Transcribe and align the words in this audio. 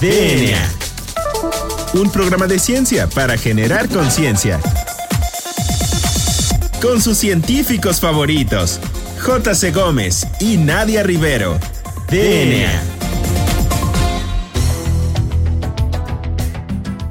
DNA. 0.00 0.60
Un 1.94 2.10
programa 2.10 2.46
de 2.46 2.58
ciencia 2.58 3.06
para 3.06 3.38
generar 3.38 3.88
conciencia. 3.88 4.60
Con 6.82 7.00
sus 7.00 7.16
científicos 7.16 7.98
favoritos, 7.98 8.78
J.C. 9.20 9.70
Gómez 9.70 10.26
y 10.38 10.58
Nadia 10.58 11.02
Rivero. 11.02 11.58
DNA. 12.10 12.82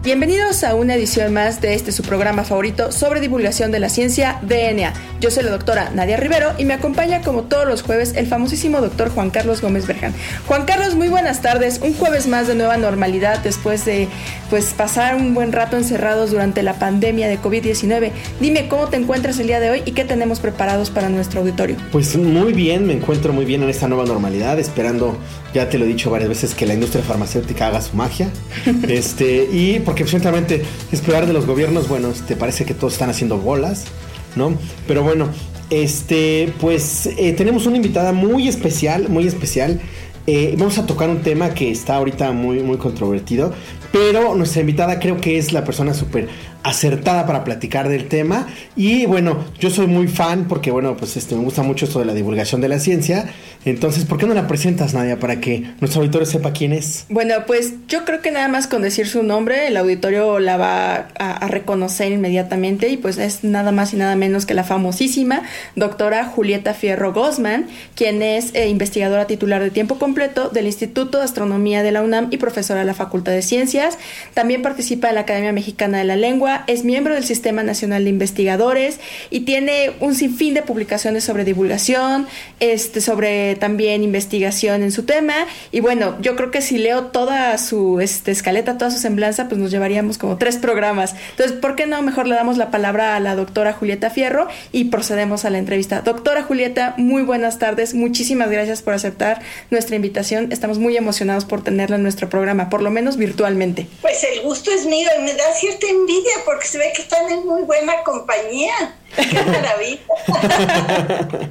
Bienvenidos 0.04 0.64
a 0.64 0.76
una 0.76 0.94
edición 0.94 1.34
más 1.34 1.62
de 1.62 1.74
este 1.74 1.92
su 1.92 2.04
programa 2.04 2.44
favorito 2.44 2.92
sobre 2.92 3.20
divulgación 3.20 3.72
de 3.72 3.80
la 3.80 3.90
ciencia 3.90 4.40
DNA. 4.44 4.94
Yo 5.26 5.32
soy 5.32 5.44
la 5.44 5.50
doctora 5.50 5.90
Nadia 5.90 6.18
Rivero 6.18 6.52
y 6.60 6.66
me 6.66 6.76
acompaña 6.76 7.22
como 7.24 7.46
todos 7.46 7.68
los 7.68 7.82
jueves 7.82 8.14
el 8.16 8.28
famosísimo 8.28 8.80
doctor 8.80 9.10
Juan 9.10 9.32
Carlos 9.32 9.60
Gómez 9.60 9.88
Berjan. 9.88 10.14
Juan 10.46 10.66
Carlos, 10.66 10.94
muy 10.94 11.08
buenas 11.08 11.42
tardes. 11.42 11.80
Un 11.82 11.96
jueves 11.96 12.28
más 12.28 12.48
de 12.48 12.54
nueva 12.54 12.78
normalidad 12.78 13.40
después 13.40 13.86
de 13.86 14.08
pues 14.52 14.76
pasar 14.76 15.16
un 15.16 15.34
buen 15.34 15.52
rato 15.52 15.78
encerrados 15.78 16.30
durante 16.30 16.62
la 16.62 16.76
pandemia 16.78 17.28
de 17.28 17.40
COVID-19. 17.40 18.12
Dime 18.40 18.68
cómo 18.68 18.88
te 18.90 18.98
encuentras 18.98 19.40
el 19.40 19.48
día 19.48 19.60
de 19.60 19.72
hoy 19.72 19.82
y 19.84 19.94
qué 19.94 20.06
tenemos 20.06 20.40
preparados 20.40 20.92
para 20.92 21.10
nuestro 21.10 21.40
auditorio. 21.40 21.76
Pues 21.92 22.16
muy 22.16 22.54
bien, 22.54 22.86
me 22.86 22.94
encuentro 22.94 23.34
muy 23.34 23.46
bien 23.46 23.64
en 23.64 23.70
esta 23.70 23.88
nueva 23.88 24.06
normalidad, 24.06 24.60
esperando, 24.60 25.18
ya 25.56 25.70
te 25.70 25.80
lo 25.80 25.86
he 25.86 25.88
dicho 25.88 26.12
varias 26.12 26.30
veces, 26.30 26.54
que 26.54 26.68
la 26.68 26.76
industria 26.76 27.04
farmacéutica 27.04 27.66
haga 27.66 27.82
su 27.82 27.96
magia. 27.96 28.30
este, 28.88 29.50
y 29.52 29.80
porque 29.80 30.04
recientemente 30.04 30.62
esperar 30.92 31.26
de 31.26 31.34
los 31.34 31.48
gobiernos, 31.48 31.88
bueno, 31.88 32.10
te 32.10 32.20
este, 32.20 32.36
parece 32.36 32.64
que 32.64 32.76
todos 32.76 32.94
están 32.94 33.10
haciendo 33.10 33.40
bolas, 33.40 33.86
¿no? 34.36 34.58
Pero 34.88 35.04
bueno, 35.04 35.30
este, 35.70 36.54
pues 36.60 37.08
eh, 37.18 37.34
tenemos 37.34 37.66
una 37.66 37.78
invitada 37.78 38.12
muy 38.12 38.48
especial, 38.48 39.10
muy 39.10 39.28
especial. 39.28 39.82
Eh, 40.28 40.56
vamos 40.58 40.78
a 40.78 40.86
tocar 40.88 41.10
un 41.10 41.22
tema 41.22 41.54
que 41.54 41.70
está 41.70 41.96
ahorita 41.96 42.32
muy, 42.32 42.60
muy 42.62 42.78
controvertido, 42.78 43.54
pero 43.92 44.36
nuestra 44.36 44.62
invitada 44.62 45.00
creo 45.00 45.22
que 45.22 45.38
es 45.38 45.54
la 45.54 45.64
persona 45.64 45.94
súper 45.94 46.28
acertada 46.66 47.28
para 47.28 47.44
platicar 47.44 47.90
del 47.90 48.08
tema. 48.08 48.48
Y 48.76 49.06
bueno, 49.06 49.46
yo 49.60 49.70
soy 49.70 49.86
muy 49.86 50.08
fan 50.08 50.48
porque, 50.48 50.72
bueno, 50.72 50.98
pues 50.98 51.16
este, 51.16 51.36
me 51.36 51.44
gusta 51.44 51.62
mucho 51.62 51.86
esto 51.86 52.00
de 52.00 52.06
la 52.06 52.14
divulgación 52.14 52.60
de 52.60 52.68
la 52.68 52.80
ciencia. 52.80 53.30
Entonces, 53.66 54.06
¿por 54.06 54.18
qué 54.18 54.26
no 54.26 54.34
la 54.34 54.48
presentas, 54.48 54.94
Nadia, 54.94 55.20
para 55.20 55.40
que 55.40 55.64
nuestro 55.80 56.02
auditorio 56.02 56.26
sepa 56.26 56.54
quién 56.54 56.74
es? 56.74 57.06
Bueno, 57.10 57.36
pues 57.46 57.74
yo 57.88 58.04
creo 58.04 58.22
que 58.22 58.32
nada 58.32 58.48
más 58.48 58.68
con 58.68 58.82
decir 58.82 59.08
su 59.08 59.22
nombre, 59.22 59.68
el 59.68 59.78
auditorio 59.78 60.40
la 60.40 60.58
va 60.58 61.08
a, 61.18 61.48
reconocer 61.48 62.12
inmediatamente 62.12 62.90
y 62.90 62.98
pues 62.98 63.18
es 63.18 63.44
nada 63.44 63.72
más 63.72 63.94
y 63.94 63.98
nada 63.98 64.16
menos 64.16 64.46
que 64.46 64.56
la 64.56 64.64
famosísima 64.64 65.44
doctora 65.76 66.26
Julieta 66.26 66.74
Fierro 66.74 67.14
Gosman, 67.14 67.68
quien 67.96 68.24
es 68.24 68.54
eh, 68.56 68.68
investigadora 68.70 69.28
titular 69.28 69.62
de 69.62 69.70
tiempo 69.70 70.00
completo 70.00 70.50
del 70.50 70.66
Instituto 70.66 71.20
de 71.20 71.24
Astronomía 71.24 71.84
de 71.84 71.92
la 71.92 72.02
UNAM 72.02 72.30
y 72.32 72.38
profesora 72.38 72.80
de 72.80 72.86
la 72.86 72.96
Facultad 72.96 73.32
de 73.32 73.42
Ciencias. 73.42 73.98
También 74.34 74.64
participa 74.64 75.10
en 75.10 75.16
la 75.16 75.22
Academia 75.22 75.52
Mexicana 75.52 76.00
de 76.00 76.06
la 76.06 76.16
Lengua, 76.16 76.55
es 76.68 76.84
miembro 76.84 77.14
del 77.14 77.26
Sistema 77.26 77.64
Nacional 77.64 78.04
de 78.04 78.10
Investigadores 78.10 79.00
y 79.30 79.42
tiene 79.42 79.92
un 80.00 80.16
sinfín 80.16 80.54
de 80.54 80.62
publicaciones 80.62 81.24
sobre 81.24 81.44
divulgación, 81.44 82.28
este, 82.60 83.02
sobre 83.02 83.56
también 83.56 84.04
investigación 84.04 84.84
en 84.84 84.92
su 84.92 85.04
tema. 85.04 85.34
Y 85.72 85.80
bueno, 85.80 86.18
yo 86.22 86.36
creo 86.36 86.52
que 86.52 86.62
si 86.62 86.78
leo 86.78 87.06
toda 87.06 87.58
su 87.58 88.00
este, 88.00 88.32
escaleta, 88.32 88.78
toda 88.78 88.92
su 88.92 88.98
semblanza, 88.98 89.48
pues 89.48 89.60
nos 89.60 89.72
llevaríamos 89.72 90.18
como 90.18 90.38
tres 90.38 90.58
programas. 90.58 91.16
Entonces, 91.32 91.58
¿por 91.58 91.76
qué 91.76 91.86
no 91.86 92.02
mejor 92.02 92.28
le 92.28 92.36
damos 92.36 92.58
la 92.58 92.72
palabra 92.72 93.16
a 93.16 93.20
la 93.20 93.36
doctora 93.36 93.74
Julieta 93.74 94.10
Fierro 94.10 94.48
y 94.72 94.86
procedemos 94.86 95.46
a 95.46 95.50
la 95.50 95.58
entrevista? 95.58 96.02
Doctora 96.02 96.44
Julieta, 96.44 96.94
muy 96.98 97.24
buenas 97.24 97.60
tardes. 97.60 97.94
Muchísimas 97.94 98.50
gracias 98.50 98.82
por 98.82 98.94
aceptar 98.94 99.42
nuestra 99.72 99.96
invitación. 99.96 100.52
Estamos 100.52 100.80
muy 100.80 100.98
emocionados 100.98 101.46
por 101.46 101.64
tenerla 101.64 101.96
en 101.98 102.04
nuestro 102.04 102.30
programa, 102.30 102.70
por 102.70 102.82
lo 102.82 102.92
menos 102.92 103.18
virtualmente. 103.18 103.88
Pues 104.02 104.24
el 104.24 104.42
gusto 104.42 104.72
es 104.72 104.86
mío 104.86 105.10
y 105.20 105.24
me 105.24 105.34
da 105.34 105.54
cierta 105.54 105.88
envidia 105.88 106.34
porque 106.46 106.68
se 106.68 106.78
ve 106.78 106.86
que 106.96 107.02
están 107.02 107.30
en 107.32 107.46
muy 107.46 107.64
buena 107.64 108.04
compañía. 108.04 108.96
¡Qué 109.16 109.42
maravilla! 109.44 110.00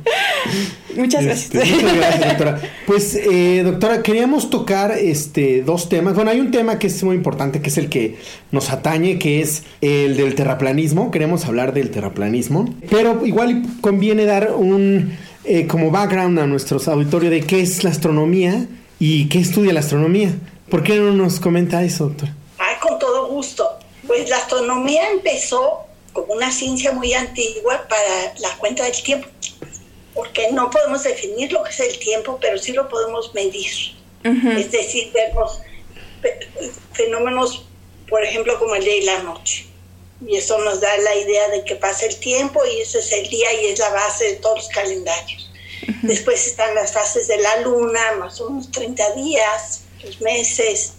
muchas 0.96 1.24
gracias. 1.24 1.54
Este, 1.54 1.74
muchas 1.74 1.96
gracias, 1.96 2.28
doctora. 2.28 2.60
Pues, 2.86 3.14
eh, 3.16 3.62
doctora, 3.64 4.02
queríamos 4.02 4.50
tocar 4.50 4.92
este, 4.92 5.62
dos 5.62 5.88
temas. 5.88 6.14
Bueno, 6.14 6.30
hay 6.30 6.40
un 6.40 6.50
tema 6.50 6.78
que 6.78 6.86
es 6.86 7.02
muy 7.02 7.16
importante, 7.16 7.60
que 7.60 7.68
es 7.68 7.78
el 7.78 7.88
que 7.88 8.18
nos 8.50 8.70
atañe, 8.70 9.18
que 9.18 9.40
es 9.40 9.64
el 9.80 10.16
del 10.16 10.34
terraplanismo. 10.34 11.10
Queremos 11.10 11.44
hablar 11.46 11.74
del 11.74 11.90
terraplanismo. 11.90 12.74
Pero 12.90 13.26
igual 13.26 13.62
conviene 13.80 14.24
dar 14.24 14.52
un 14.52 15.16
eh, 15.44 15.66
como 15.66 15.90
background 15.90 16.38
a 16.38 16.46
nuestros 16.46 16.88
auditorios 16.88 17.30
de 17.30 17.42
qué 17.42 17.60
es 17.60 17.84
la 17.84 17.90
astronomía 17.90 18.66
y 18.98 19.28
qué 19.28 19.40
estudia 19.40 19.72
la 19.72 19.80
astronomía. 19.80 20.32
¿Por 20.70 20.82
qué 20.82 20.98
no 20.98 21.12
nos 21.12 21.40
comenta 21.40 21.82
eso, 21.82 22.06
doctora? 22.08 22.34
Ah, 22.58 22.78
con 22.80 22.98
todo 22.98 23.28
gusto. 23.28 23.73
Pues 24.14 24.28
la 24.28 24.36
astronomía 24.36 25.10
empezó 25.10 25.80
como 26.12 26.34
una 26.34 26.52
ciencia 26.52 26.92
muy 26.92 27.12
antigua 27.14 27.84
para 27.88 28.32
la 28.38 28.56
cuenta 28.58 28.84
del 28.84 29.02
tiempo, 29.02 29.26
porque 30.14 30.52
no 30.52 30.70
podemos 30.70 31.02
definir 31.02 31.50
lo 31.50 31.64
que 31.64 31.70
es 31.70 31.80
el 31.80 31.98
tiempo, 31.98 32.38
pero 32.40 32.56
sí 32.56 32.72
lo 32.72 32.88
podemos 32.88 33.34
medir. 33.34 33.72
Es 34.22 34.70
decir, 34.70 35.10
vemos 35.12 35.60
fenómenos, 36.92 37.66
por 38.08 38.22
ejemplo, 38.22 38.56
como 38.60 38.76
el 38.76 38.84
día 38.84 38.96
y 38.98 39.02
la 39.02 39.24
noche. 39.24 39.66
Y 40.24 40.36
eso 40.36 40.58
nos 40.58 40.80
da 40.80 40.96
la 40.98 41.16
idea 41.16 41.48
de 41.48 41.64
que 41.64 41.74
pasa 41.74 42.06
el 42.06 42.16
tiempo 42.20 42.64
y 42.64 42.82
ese 42.82 43.00
es 43.00 43.10
el 43.10 43.28
día 43.28 43.52
y 43.62 43.66
es 43.66 43.80
la 43.80 43.90
base 43.90 44.26
de 44.26 44.34
todos 44.34 44.58
los 44.58 44.68
calendarios. 44.68 45.50
Después 46.02 46.46
están 46.46 46.72
las 46.76 46.92
fases 46.92 47.26
de 47.26 47.38
la 47.38 47.62
luna, 47.62 48.12
más 48.20 48.40
o 48.40 48.48
menos 48.48 48.70
30 48.70 49.14
días, 49.16 49.80
los 50.04 50.20
meses. 50.20 50.92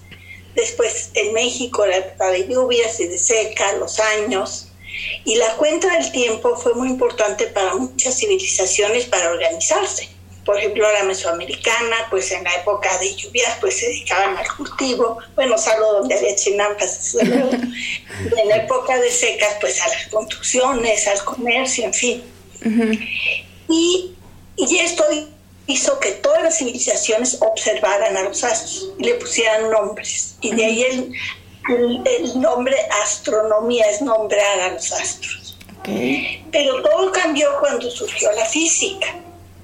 Después 0.56 1.12
en 1.14 1.34
México 1.34 1.86
la 1.86 1.98
época 1.98 2.32
de 2.32 2.48
lluvias 2.48 3.00
y 3.00 3.08
de 3.08 3.18
seca, 3.18 3.74
los 3.74 4.00
años. 4.00 4.70
Y 5.26 5.36
la 5.36 5.56
cuenta 5.56 5.90
del 5.98 6.12
tiempo 6.12 6.56
fue 6.56 6.74
muy 6.74 6.88
importante 6.88 7.48
para 7.48 7.76
muchas 7.76 8.18
civilizaciones 8.18 9.06
para 9.06 9.32
organizarse. 9.32 10.10
Por 10.46 10.60
ejemplo, 10.60 10.90
la 10.92 11.04
mesoamericana, 11.04 12.08
pues 12.12 12.32
en 12.32 12.44
la 12.44 12.54
época 12.54 12.96
de 13.00 13.16
lluvias, 13.16 13.58
pues 13.60 13.80
se 13.80 13.88
dedicaban 13.88 14.38
al 14.38 14.48
cultivo, 14.56 15.18
bueno, 15.34 15.58
salvo 15.58 15.94
donde 15.94 16.16
había 16.16 16.36
chinampas, 16.36 17.16
en 17.20 18.48
la 18.48 18.58
época 18.58 18.98
de 19.00 19.10
secas, 19.10 19.58
pues 19.60 19.82
a 19.82 19.88
las 19.88 20.08
construcciones, 20.08 21.08
al 21.08 21.24
comercio, 21.26 21.86
en 21.86 21.94
fin. 21.94 22.24
y, 23.68 24.14
y 24.56 24.78
esto 24.78 25.04
hizo 25.68 26.00
que 26.00 26.12
todas 26.14 26.44
las 26.44 26.58
civilizaciones 26.58 27.38
observaran 27.42 28.16
a 28.18 28.24
los 28.24 28.44
astros 28.44 28.94
y 29.00 29.04
le 29.04 29.16
pusieran 29.16 29.70
nombres. 29.72 30.36
Y 30.42 30.56
de 30.56 30.66
ahí 30.66 30.84
el, 30.84 31.12
el, 32.06 32.40
nombre 32.40 32.76
astronomía 33.04 33.90
es 33.90 34.02
nombrar 34.02 34.60
a 34.60 34.70
los 34.74 34.92
astros. 34.92 35.58
Pero 36.52 36.82
todo 36.82 37.12
cambió 37.12 37.60
cuando 37.60 37.90
surgió 37.92 38.32
la 38.32 38.46
física 38.46 39.08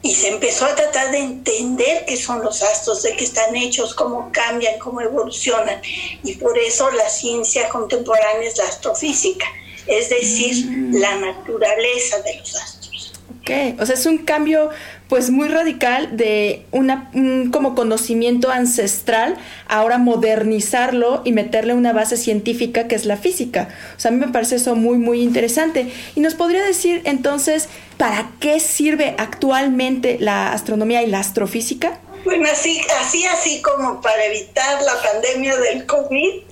y 0.03 0.13
se 0.13 0.29
empezó 0.29 0.65
a 0.65 0.75
tratar 0.75 1.11
de 1.11 1.19
entender 1.19 2.05
qué 2.05 2.17
son 2.17 2.43
los 2.43 2.61
astros, 2.61 3.03
de 3.03 3.15
qué 3.15 3.23
están 3.23 3.55
hechos, 3.55 3.93
cómo 3.93 4.29
cambian, 4.31 4.79
cómo 4.79 5.01
evolucionan. 5.01 5.81
Y 6.23 6.35
por 6.35 6.57
eso 6.57 6.89
la 6.91 7.09
ciencia 7.09 7.69
contemporánea 7.69 8.47
es 8.47 8.57
la 8.57 8.65
astrofísica, 8.65 9.45
es 9.87 10.09
decir, 10.09 10.65
mm. 10.65 10.95
la 10.95 11.15
naturaleza 11.17 12.19
de 12.21 12.37
los 12.37 12.55
astros. 12.55 13.13
Ok, 13.41 13.79
o 13.79 13.85
sea, 13.85 13.95
es 13.95 14.05
un 14.05 14.19
cambio 14.19 14.69
pues 15.11 15.29
muy 15.29 15.49
radical 15.49 16.15
de 16.15 16.65
una, 16.71 17.11
un 17.13 17.51
como 17.51 17.75
conocimiento 17.75 18.49
ancestral, 18.49 19.35
ahora 19.67 19.97
modernizarlo 19.97 21.21
y 21.25 21.33
meterle 21.33 21.73
una 21.73 21.91
base 21.91 22.15
científica 22.15 22.87
que 22.87 22.95
es 22.95 23.05
la 23.05 23.17
física. 23.17 23.67
O 23.97 23.99
sea, 23.99 24.07
a 24.07 24.13
mí 24.13 24.21
me 24.21 24.29
parece 24.31 24.55
eso 24.55 24.73
muy, 24.77 24.97
muy 24.97 25.21
interesante. 25.21 25.91
Y 26.15 26.21
nos 26.21 26.35
podría 26.35 26.63
decir 26.63 27.01
entonces, 27.03 27.67
¿para 27.97 28.31
qué 28.39 28.61
sirve 28.61 29.13
actualmente 29.17 30.15
la 30.17 30.53
astronomía 30.53 31.03
y 31.03 31.07
la 31.07 31.19
astrofísica? 31.19 31.99
Bueno, 32.23 32.47
así, 32.49 32.81
así, 33.01 33.25
así 33.25 33.61
como 33.61 33.99
para 33.99 34.23
evitar 34.27 34.81
la 34.81 34.93
pandemia 35.11 35.57
del 35.57 35.85
COVID. 35.87 36.43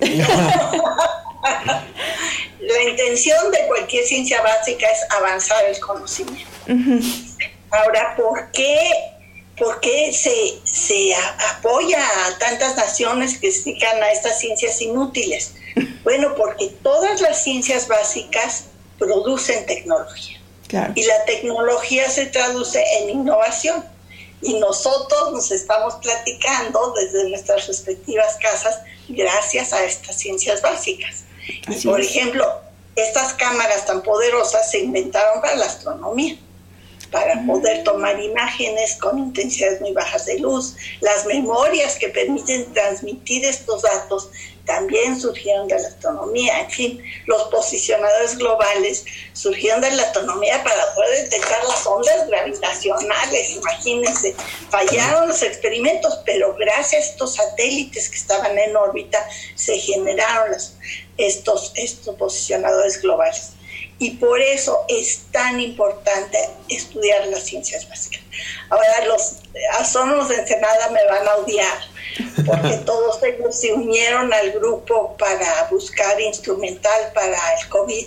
la 2.60 2.82
intención 2.90 3.50
de 3.52 3.66
cualquier 3.68 4.04
ciencia 4.04 4.42
básica 4.42 4.86
es 4.86 4.98
avanzar 5.16 5.64
el 5.64 5.80
conocimiento. 5.80 6.50
Ahora, 7.70 8.14
¿por 8.16 8.50
qué, 8.52 8.78
por 9.56 9.80
qué 9.80 10.12
se, 10.12 10.60
se 10.64 11.14
apoya 11.56 11.98
a 12.26 12.38
tantas 12.38 12.76
naciones 12.76 13.38
que 13.38 13.50
se 13.52 13.70
dedican 13.70 14.02
a 14.02 14.10
estas 14.10 14.38
ciencias 14.38 14.80
inútiles? 14.80 15.54
Bueno, 16.02 16.34
porque 16.34 16.68
todas 16.82 17.20
las 17.20 17.44
ciencias 17.44 17.86
básicas 17.86 18.64
producen 18.98 19.66
tecnología. 19.66 20.40
Y 20.94 21.02
la 21.02 21.24
tecnología 21.24 22.08
se 22.08 22.26
traduce 22.26 22.82
en 22.98 23.10
innovación. 23.10 23.84
Y 24.42 24.54
nosotros 24.54 25.32
nos 25.32 25.50
estamos 25.50 25.96
platicando 25.96 26.94
desde 26.94 27.28
nuestras 27.28 27.66
respectivas 27.66 28.36
casas 28.40 28.80
gracias 29.08 29.72
a 29.72 29.84
estas 29.84 30.16
ciencias 30.16 30.62
básicas. 30.62 31.24
y 31.68 31.86
por 31.86 32.00
ejemplo, 32.00 32.46
estas 32.96 33.34
cámaras 33.34 33.84
tan 33.86 34.02
poderosas 34.02 34.70
se 34.70 34.80
inventaron 34.80 35.40
para 35.40 35.56
la 35.56 35.66
astronomía. 35.66 36.38
Para 37.10 37.44
poder 37.44 37.82
tomar 37.84 38.18
imágenes 38.20 38.96
con 38.96 39.18
intensidades 39.18 39.80
muy 39.80 39.92
bajas 39.92 40.26
de 40.26 40.38
luz. 40.38 40.76
Las 41.00 41.26
memorias 41.26 41.96
que 41.96 42.08
permiten 42.08 42.72
transmitir 42.72 43.44
estos 43.44 43.82
datos 43.82 44.30
también 44.64 45.20
surgieron 45.20 45.66
de 45.66 45.80
la 45.80 45.88
astronomía. 45.88 46.60
En 46.60 46.70
fin, 46.70 47.02
los 47.26 47.42
posicionadores 47.48 48.38
globales 48.38 49.04
surgieron 49.32 49.80
de 49.80 49.90
la 49.90 50.02
astronomía 50.02 50.62
para 50.62 50.94
poder 50.94 51.24
detectar 51.24 51.64
las 51.64 51.84
ondas 51.86 52.28
gravitacionales. 52.28 53.50
Imagínense, 53.56 54.34
fallaron 54.70 55.28
los 55.28 55.42
experimentos, 55.42 56.20
pero 56.24 56.54
gracias 56.54 57.02
a 57.02 57.10
estos 57.10 57.34
satélites 57.34 58.08
que 58.08 58.16
estaban 58.16 58.56
en 58.56 58.76
órbita 58.76 59.18
se 59.56 59.76
generaron 59.76 60.54
estos, 61.16 61.72
estos 61.74 62.14
posicionadores 62.14 63.02
globales. 63.02 63.54
Y 64.00 64.12
por 64.12 64.40
eso 64.40 64.86
es 64.88 65.24
tan 65.30 65.60
importante 65.60 66.38
estudiar 66.70 67.26
las 67.26 67.44
ciencias 67.44 67.86
básicas. 67.86 68.22
Ahora, 68.70 69.04
los 69.04 69.36
astrónomos 69.78 70.30
de 70.30 70.36
Ensenada 70.36 70.88
me 70.88 71.04
van 71.04 71.28
a 71.28 71.36
odiar, 71.36 71.78
porque 72.46 72.76
todos 72.86 73.22
ellos 73.22 73.54
se 73.54 73.74
unieron 73.74 74.32
al 74.32 74.52
grupo 74.52 75.14
para 75.18 75.68
buscar 75.70 76.18
instrumental 76.18 77.12
para 77.12 77.36
el 77.60 77.68
COVID 77.68 78.06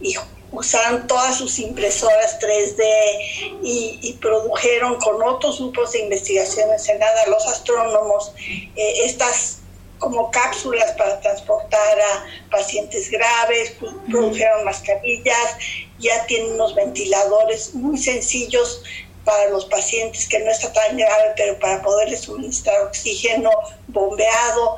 y 0.00 0.14
usaron 0.52 1.08
todas 1.08 1.36
sus 1.36 1.58
impresoras 1.58 2.38
3D 2.38 3.60
y, 3.64 4.16
produjeron 4.20 5.00
con 5.00 5.20
otros 5.20 5.58
grupos 5.58 5.92
de 5.92 6.00
investigación 6.02 6.68
en 6.68 6.74
Ensenada, 6.74 7.26
los 7.26 7.44
astrónomos, 7.48 8.32
eh, 8.38 9.04
estas 9.04 9.63
como 10.04 10.30
cápsulas 10.30 10.92
para 10.98 11.18
transportar 11.20 11.98
a 11.98 12.50
pacientes 12.50 13.10
graves, 13.10 13.74
produjeron 14.10 14.64
mascarillas, 14.64 15.56
ya 15.98 16.26
tienen 16.26 16.52
unos 16.52 16.74
ventiladores 16.74 17.74
muy 17.74 17.96
sencillos 17.96 18.82
para 19.24 19.48
los 19.48 19.64
pacientes 19.64 20.28
que 20.28 20.38
no 20.40 20.50
está 20.50 20.70
tan 20.74 20.98
grave, 20.98 21.32
pero 21.36 21.58
para 21.58 21.80
poderles 21.80 22.20
suministrar 22.20 22.82
oxígeno 22.82 23.50
bombeado. 23.88 24.76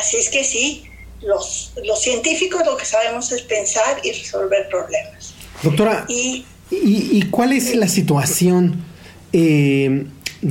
Así 0.00 0.18
es 0.18 0.28
que 0.28 0.44
sí, 0.44 0.84
los, 1.20 1.72
los 1.82 2.00
científicos 2.00 2.62
lo 2.64 2.76
que 2.76 2.84
sabemos 2.84 3.32
es 3.32 3.42
pensar 3.42 4.00
y 4.04 4.12
resolver 4.12 4.68
problemas. 4.68 5.34
Doctora, 5.64 6.04
¿y, 6.08 6.46
y, 6.70 7.28
cuál 7.30 7.52
es 7.52 7.74
la 7.74 7.88
situación? 7.88 8.84
Eh, 9.32 10.06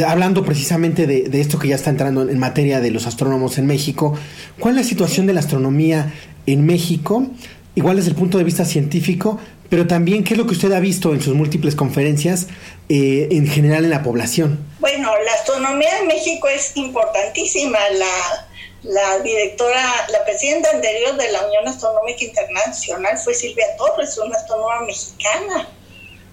hablando 0.08 0.44
precisamente 0.44 1.06
de, 1.08 1.42
esto 1.42 1.60
que 1.60 1.68
ya 1.68 1.76
está 1.76 1.90
entrando 1.90 2.28
en 2.30 2.40
materia 2.40 2.80
de 2.80 2.92
los 2.92 3.08
astrónomos 3.08 3.58
en 3.58 3.68
México, 3.68 4.18
¿cuál 4.60 4.76
es 4.78 4.86
la 4.86 4.90
situación 4.90 5.26
de 5.28 5.34
la 5.34 5.40
astronomía 5.40 6.14
en 6.46 6.66
México? 6.66 7.28
Igual 7.76 7.98
desde 7.98 8.10
el 8.10 8.16
punto 8.16 8.38
de 8.38 8.44
vista 8.44 8.66
científico, 8.66 9.40
pero 9.70 9.88
también 9.88 10.24
qué 10.24 10.34
es 10.34 10.38
lo 10.38 10.46
que 10.46 10.54
usted 10.54 10.72
ha 10.72 10.80
visto 10.80 11.14
en 11.14 11.22
sus 11.22 11.34
múltiples 11.34 11.76
conferencias 11.76 12.48
eh, 12.90 13.30
en 13.32 13.48
general 13.48 13.84
en 13.84 13.90
la 13.90 14.04
población. 14.04 14.60
Bueno, 14.80 15.10
la 15.26 15.32
astronomía 15.34 16.00
en 16.00 16.08
México 16.08 16.48
es 16.48 16.76
importantísima. 16.76 17.80
La, 17.94 18.48
la 18.84 19.24
directora, 19.24 19.84
la 20.12 20.24
presidenta 20.26 20.70
anterior 20.72 21.18
de 21.18 21.32
la 21.32 21.46
Unión 21.48 21.68
Astronómica 21.68 22.24
Internacional 22.24 23.18
fue 23.18 23.34
Silvia 23.34 23.66
Torres, 23.78 24.18
una 24.24 24.36
astrónoma 24.36 24.82
mexicana 24.82 25.68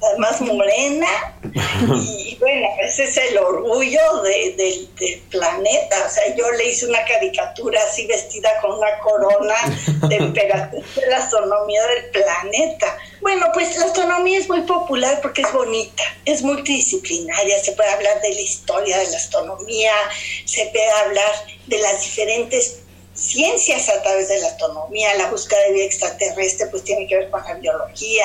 además 0.02 0.40
morena, 0.40 1.06
y 2.02 2.29
bueno, 2.40 2.68
ese 2.82 3.04
es 3.04 3.16
el 3.18 3.38
orgullo 3.38 4.00
del 4.22 4.88
planeta. 5.30 6.06
O 6.06 6.10
sea, 6.10 6.34
yo 6.34 6.50
le 6.52 6.70
hice 6.70 6.86
una 6.86 7.04
caricatura 7.04 7.80
así 7.82 8.06
vestida 8.06 8.50
con 8.62 8.78
una 8.78 8.98
corona 8.98 9.54
de 10.08 10.16
emperatriz 10.16 10.84
de 10.96 11.06
la 11.06 11.18
astronomía 11.18 11.86
del 11.86 12.10
planeta. 12.10 12.96
Bueno, 13.20 13.46
pues 13.52 13.76
la 13.76 13.84
astronomía 13.84 14.38
es 14.38 14.48
muy 14.48 14.62
popular 14.62 15.20
porque 15.20 15.42
es 15.42 15.52
bonita, 15.52 16.02
es 16.24 16.42
multidisciplinaria, 16.42 17.62
se 17.62 17.72
puede 17.72 17.90
hablar 17.90 18.20
de 18.22 18.34
la 18.34 18.40
historia 18.40 18.98
de 18.98 19.10
la 19.10 19.16
astronomía, 19.18 19.92
se 20.46 20.64
puede 20.66 20.90
hablar 20.90 21.32
de 21.66 21.78
las 21.78 22.00
diferentes 22.00 22.80
ciencias 23.20 23.88
a 23.88 24.02
través 24.02 24.28
de 24.28 24.40
la 24.40 24.48
astronomía, 24.48 25.14
la 25.14 25.30
búsqueda 25.30 25.60
de 25.66 25.72
vida 25.74 25.84
extraterrestre, 25.84 26.66
pues 26.68 26.84
tiene 26.84 27.06
que 27.06 27.16
ver 27.16 27.30
con 27.30 27.42
la 27.44 27.54
biología, 27.54 28.24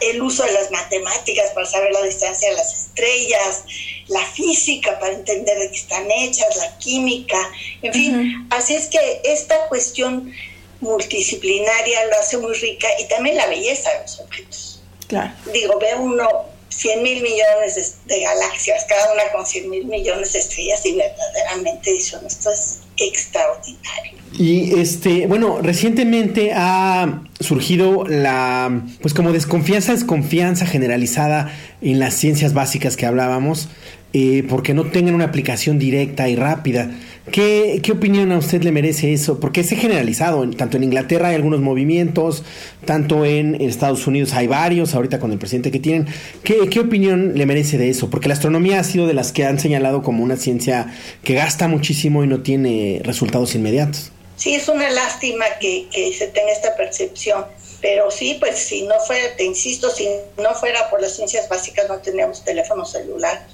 el 0.00 0.22
uso 0.22 0.44
de 0.44 0.52
las 0.52 0.70
matemáticas 0.70 1.50
para 1.50 1.66
saber 1.66 1.92
la 1.92 2.02
distancia 2.02 2.48
de 2.48 2.56
las 2.56 2.74
estrellas, 2.74 3.64
la 4.08 4.24
física 4.26 4.98
para 4.98 5.12
entender 5.12 5.58
de 5.58 5.70
qué 5.70 5.76
están 5.76 6.10
hechas, 6.10 6.56
la 6.56 6.78
química, 6.78 7.38
en 7.82 7.92
fin. 7.92 8.46
Así 8.50 8.74
es 8.74 8.86
que 8.86 9.20
esta 9.24 9.68
cuestión 9.68 10.32
multidisciplinaria 10.80 12.06
lo 12.06 12.16
hace 12.16 12.38
muy 12.38 12.54
rica 12.54 12.88
y 12.98 13.04
también 13.04 13.36
la 13.36 13.46
belleza 13.46 13.90
de 13.92 14.02
los 14.02 14.20
objetos. 14.20 14.82
Claro. 15.06 15.32
Digo, 15.52 15.78
ve 15.78 15.94
uno 15.96 16.46
100 16.68 17.02
mil 17.02 17.22
millones 17.22 17.96
de, 18.04 18.20
galaxias, 18.20 18.84
cada 18.88 19.12
una 19.12 19.30
con 19.32 19.46
100 19.46 19.70
mil 19.70 19.84
millones 19.86 20.32
de 20.32 20.40
estrellas 20.40 20.84
y 20.84 20.94
verdaderamente 20.94 21.92
dicen, 21.92 22.20
esto 22.26 22.50
es 22.50 22.80
extraordinario. 22.96 24.14
Y 24.36 24.80
este, 24.80 25.26
bueno, 25.26 25.60
recientemente 25.62 26.52
ha 26.54 27.22
surgido 27.38 28.04
la, 28.04 28.82
pues 29.00 29.14
como 29.14 29.32
desconfianza, 29.32 29.92
desconfianza 29.92 30.66
generalizada 30.66 31.52
en 31.80 32.00
las 32.00 32.14
ciencias 32.14 32.52
básicas 32.52 32.96
que 32.96 33.06
hablábamos, 33.06 33.68
eh, 34.16 34.44
porque 34.48 34.74
no 34.74 34.84
tengan 34.84 35.16
una 35.16 35.24
aplicación 35.24 35.76
directa 35.76 36.28
y 36.28 36.36
rápida. 36.36 36.88
¿Qué, 37.32 37.80
¿Qué, 37.82 37.90
opinión 37.90 38.30
a 38.30 38.38
usted 38.38 38.62
le 38.62 38.70
merece 38.70 39.12
eso? 39.12 39.40
Porque 39.40 39.62
es 39.62 39.70
generalizado, 39.70 40.48
tanto 40.50 40.76
en 40.76 40.84
Inglaterra 40.84 41.30
hay 41.30 41.34
algunos 41.34 41.60
movimientos, 41.60 42.44
tanto 42.84 43.24
en 43.24 43.60
Estados 43.60 44.06
Unidos 44.06 44.32
hay 44.34 44.46
varios, 44.46 44.94
ahorita 44.94 45.18
con 45.18 45.32
el 45.32 45.38
presidente 45.38 45.72
que 45.72 45.80
tienen. 45.80 46.06
¿Qué, 46.44 46.68
¿Qué, 46.70 46.78
opinión 46.78 47.32
le 47.34 47.44
merece 47.44 47.76
de 47.76 47.90
eso? 47.90 48.08
Porque 48.08 48.28
la 48.28 48.34
astronomía 48.34 48.78
ha 48.78 48.84
sido 48.84 49.08
de 49.08 49.14
las 49.14 49.32
que 49.32 49.46
han 49.46 49.58
señalado 49.58 50.04
como 50.04 50.22
una 50.22 50.36
ciencia 50.36 50.94
que 51.24 51.34
gasta 51.34 51.66
muchísimo 51.66 52.22
y 52.22 52.28
no 52.28 52.40
tiene 52.40 53.00
resultados 53.02 53.56
inmediatos. 53.56 54.12
Sí, 54.36 54.54
es 54.54 54.68
una 54.68 54.90
lástima 54.90 55.44
que, 55.60 55.88
que 55.92 56.12
se 56.12 56.28
tenga 56.28 56.52
esta 56.52 56.76
percepción. 56.76 57.46
Pero 57.80 58.12
sí, 58.12 58.36
pues 58.38 58.60
si 58.60 58.82
no 58.82 58.94
fuera, 59.06 59.34
te 59.36 59.44
insisto, 59.44 59.90
si 59.90 60.08
no 60.38 60.54
fuera 60.54 60.88
por 60.88 61.02
las 61.02 61.16
ciencias 61.16 61.48
básicas 61.48 61.88
no 61.88 61.98
tendríamos 61.98 62.44
teléfono 62.44 62.84
celular. 62.84 63.44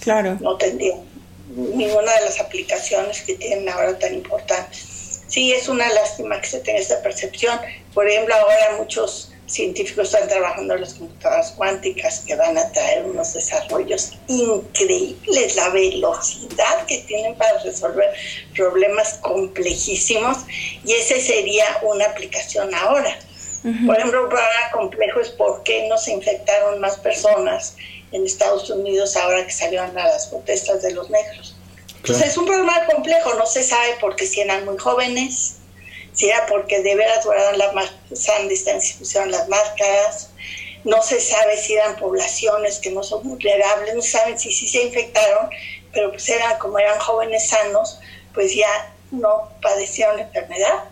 Claro. 0.00 0.36
No 0.40 0.56
tendríamos 0.56 1.04
ninguna 1.54 2.12
de 2.14 2.24
las 2.24 2.40
aplicaciones 2.40 3.22
que 3.22 3.34
tienen 3.34 3.68
ahora 3.68 3.98
tan 3.98 4.14
importantes. 4.14 5.22
Sí, 5.26 5.52
es 5.52 5.68
una 5.68 5.88
lástima 5.92 6.40
que 6.40 6.48
se 6.48 6.60
tenga 6.60 6.78
esta 6.78 7.02
percepción. 7.02 7.58
Por 7.94 8.08
ejemplo, 8.08 8.34
ahora 8.34 8.76
muchos 8.78 9.32
científicos 9.46 10.12
están 10.12 10.28
trabajando 10.28 10.74
en 10.74 10.80
las 10.82 10.94
computadoras 10.94 11.52
cuánticas 11.52 12.20
que 12.20 12.36
van 12.36 12.56
a 12.56 12.70
traer 12.70 13.04
unos 13.04 13.34
desarrollos 13.34 14.12
increíbles, 14.28 15.56
la 15.56 15.70
velocidad 15.70 16.86
que 16.86 16.98
tienen 16.98 17.34
para 17.34 17.60
resolver 17.62 18.10
problemas 18.54 19.14
complejísimos 19.14 20.38
y 20.84 20.92
ese 20.92 21.20
sería 21.20 21.64
una 21.82 22.06
aplicación 22.06 22.72
ahora. 22.74 23.18
Por 23.86 23.94
ejemplo, 23.94 24.26
problema 24.28 24.70
complejo 24.72 25.20
es 25.20 25.28
por 25.30 25.62
qué 25.64 25.86
no 25.88 25.98
se 25.98 26.12
infectaron 26.12 26.80
más 26.80 26.96
personas 26.98 27.76
en 28.12 28.24
Estados 28.24 28.68
Unidos 28.70 29.16
ahora 29.16 29.46
que 29.46 29.52
salieron 29.52 29.96
a 29.96 30.06
las 30.06 30.26
protestas 30.26 30.82
de 30.82 30.92
los 30.92 31.10
negros. 31.10 31.54
Entonces 31.96 32.28
es 32.28 32.36
un 32.38 32.46
problema 32.46 32.86
complejo, 32.86 33.34
no 33.34 33.46
se 33.46 33.62
sabe 33.62 33.96
por 34.00 34.16
qué 34.16 34.26
si 34.26 34.40
eran 34.40 34.64
muy 34.64 34.78
jóvenes, 34.78 35.56
si 36.12 36.28
era 36.28 36.46
porque 36.46 36.82
de 36.82 36.94
veras 36.94 37.24
guardaron 37.24 37.58
la 37.58 37.92
sana 38.14 38.48
distancia 38.48 38.96
pusieron 38.98 39.30
las 39.30 39.48
máscaras, 39.48 40.30
no 40.84 41.02
se 41.02 41.20
sabe 41.20 41.56
si 41.58 41.74
eran 41.74 41.96
poblaciones 41.96 42.78
que 42.78 42.90
no 42.90 43.02
son 43.02 43.22
vulnerables, 43.28 43.94
no 43.94 44.02
saben 44.02 44.38
si 44.38 44.50
sí 44.50 44.66
se 44.66 44.82
infectaron, 44.82 45.50
pero 45.92 46.10
pues 46.10 46.28
eran 46.28 46.58
como 46.58 46.78
eran 46.78 46.98
jóvenes 46.98 47.48
sanos, 47.48 48.00
pues 48.32 48.54
ya 48.54 48.94
no 49.10 49.50
padecieron 49.60 50.16
la 50.16 50.22
enfermedad. 50.22 50.84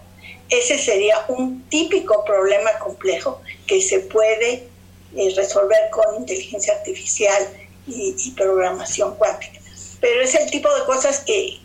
Ese 0.50 0.78
sería 0.78 1.24
un 1.28 1.68
típico 1.68 2.24
problema 2.24 2.70
complejo 2.78 3.40
que 3.66 3.80
se 3.80 4.00
puede 4.00 4.68
eh, 5.16 5.32
resolver 5.34 5.90
con 5.90 6.16
inteligencia 6.16 6.74
artificial 6.74 7.48
y, 7.86 8.30
programación 8.32 9.14
cuántica. 9.16 9.58
Pero 10.00 10.20
es 10.20 10.34
el 10.34 10.50
tipo 10.50 10.68
de 10.74 10.84
cosas 10.84 11.20
que, 11.20 11.58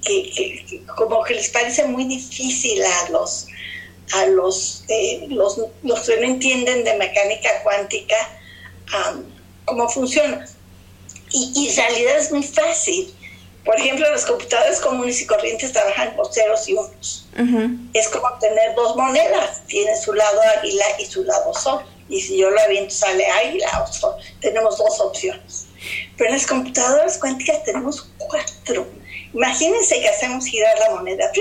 como 0.95 1.23
que 1.23 1.35
les 1.35 1.49
parece 1.49 1.83
muy 1.85 2.05
difícil 2.05 2.81
a 2.83 3.09
los 3.09 3.47
a 4.13 4.25
los, 4.27 4.83
eh, 4.89 5.25
los, 5.29 5.59
los, 5.81 5.99
que 6.01 6.17
no 6.17 6.27
entienden 6.27 6.83
de 6.83 6.95
mecánica 6.97 7.49
cuántica 7.63 8.15
cómo 9.65 9.89
funciona. 9.89 10.45
Y, 11.31 11.69
en 11.69 11.75
realidad 11.75 12.17
es 12.17 12.31
muy 12.31 12.43
fácil. 12.43 13.13
Por 13.65 13.77
ejemplo, 13.77 14.09
los 14.11 14.25
computadores 14.25 14.79
comunes 14.79 15.21
y 15.21 15.25
corrientes 15.25 15.71
trabajan 15.71 16.15
con 16.15 16.31
ceros 16.31 16.67
y 16.67 16.73
unos. 16.73 17.27
Es 17.93 18.07
como 18.09 18.27
tener 18.39 18.75
dos 18.75 18.95
monedas. 18.95 19.65
Tiene 19.67 19.95
su 19.97 20.13
lado 20.13 20.39
águila 20.57 20.85
y 20.99 21.05
su 21.05 21.23
lado 21.23 21.53
sol 21.53 21.83
y 22.13 22.21
si 22.21 22.37
yo 22.37 22.49
lo 22.51 22.61
aviento 22.61 22.93
sale 22.93 23.25
águila 23.25 23.83
o 23.83 23.91
sol. 23.91 24.13
Tenemos 24.39 24.77
dos 24.77 24.99
opciones. 24.99 25.65
Pero 26.15 26.29
en 26.29 26.35
las 26.35 26.45
computadoras 26.45 27.17
cuánticas 27.17 27.63
tenemos 27.63 28.07
cuatro. 28.19 28.85
Imagínense 29.33 29.99
que 29.99 30.09
hacemos 30.09 30.45
girar 30.45 30.77
la 30.77 30.91
moneda. 30.91 31.31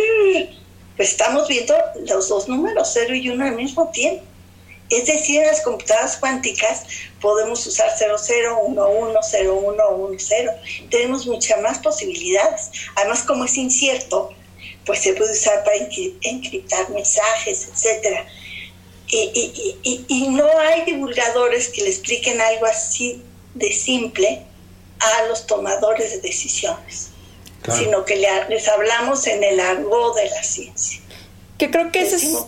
Pues 0.97 1.11
estamos 1.11 1.47
viendo 1.47 1.75
los 2.09 2.29
dos 2.29 2.49
números, 2.49 2.89
cero 2.95 3.15
y 3.15 3.29
uno 3.29 3.45
al 3.45 3.55
mismo 3.55 3.91
tiempo. 3.91 4.25
Es 4.89 5.05
decir, 5.07 5.41
en 5.41 5.49
las 5.49 5.61
computadoras 5.61 6.17
cuánticas 6.17 6.85
podemos 7.21 7.67
usar 7.67 7.91
00110110. 7.99 10.89
Tenemos 10.91 11.27
muchas 11.27 11.61
más 11.61 11.81
posibilidades. 11.81 12.71
Además, 12.97 13.25
como 13.25 13.45
es 13.45 13.59
incierto, 13.59 14.33
pues 14.87 15.01
se 15.01 15.13
puede 15.13 15.33
usar 15.33 15.65
para 15.65 15.77
encriptar 16.23 16.89
mensajes, 16.91 17.69
etcétera. 17.73 18.27
Y, 19.15 20.29
no 20.31 20.47
hay 20.59 20.85
divulgadores 20.87 21.69
que 21.69 21.83
le 21.83 21.91
expliquen 21.91 22.41
algo 22.41 22.65
así 22.65 23.23
de 23.55 23.71
simple 23.71 24.43
a 24.99 25.27
los 25.29 25.47
tomadores 25.47 26.13
de 26.13 26.21
decisiones, 26.21 27.11
sino 27.77 28.07
que 28.07 28.17
les 28.49 28.69
hablamos 28.69 29.27
en 29.27 29.45
el 29.45 29.61
argot 29.61 30.17
de 30.17 30.31
la 30.31 30.43
ciencia. 30.43 31.01
Que 31.59 31.71
creo 31.71 31.93
que 31.93 32.01
ese 32.01 32.17
es 32.17 32.39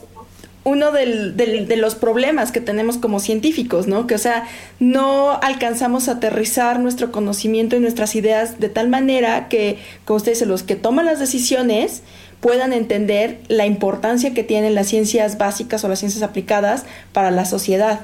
uno 0.64 0.90
de 0.92 1.76
los 1.76 1.94
problemas 1.94 2.50
que 2.50 2.60
tenemos 2.60 2.96
como 2.96 3.20
científicos, 3.20 3.86
¿no? 3.86 4.06
Que, 4.06 4.14
o 4.14 4.18
sea, 4.18 4.48
no 4.78 5.38
alcanzamos 5.42 6.08
a 6.08 6.12
aterrizar 6.12 6.80
nuestro 6.80 7.12
conocimiento 7.12 7.76
y 7.76 7.80
nuestras 7.80 8.16
ideas 8.16 8.58
de 8.58 8.70
tal 8.70 8.88
manera 8.88 9.48
que, 9.48 9.78
como 10.06 10.16
usted 10.16 10.32
dice, 10.32 10.46
los 10.46 10.62
que 10.62 10.76
toman 10.76 11.04
las 11.04 11.20
decisiones 11.20 12.02
puedan 12.44 12.74
entender 12.74 13.38
la 13.48 13.64
importancia 13.64 14.34
que 14.34 14.44
tienen 14.44 14.74
las 14.74 14.88
ciencias 14.88 15.38
básicas 15.38 15.82
o 15.82 15.88
las 15.88 16.00
ciencias 16.00 16.22
aplicadas 16.22 16.84
para 17.14 17.30
la 17.30 17.46
sociedad. 17.46 18.00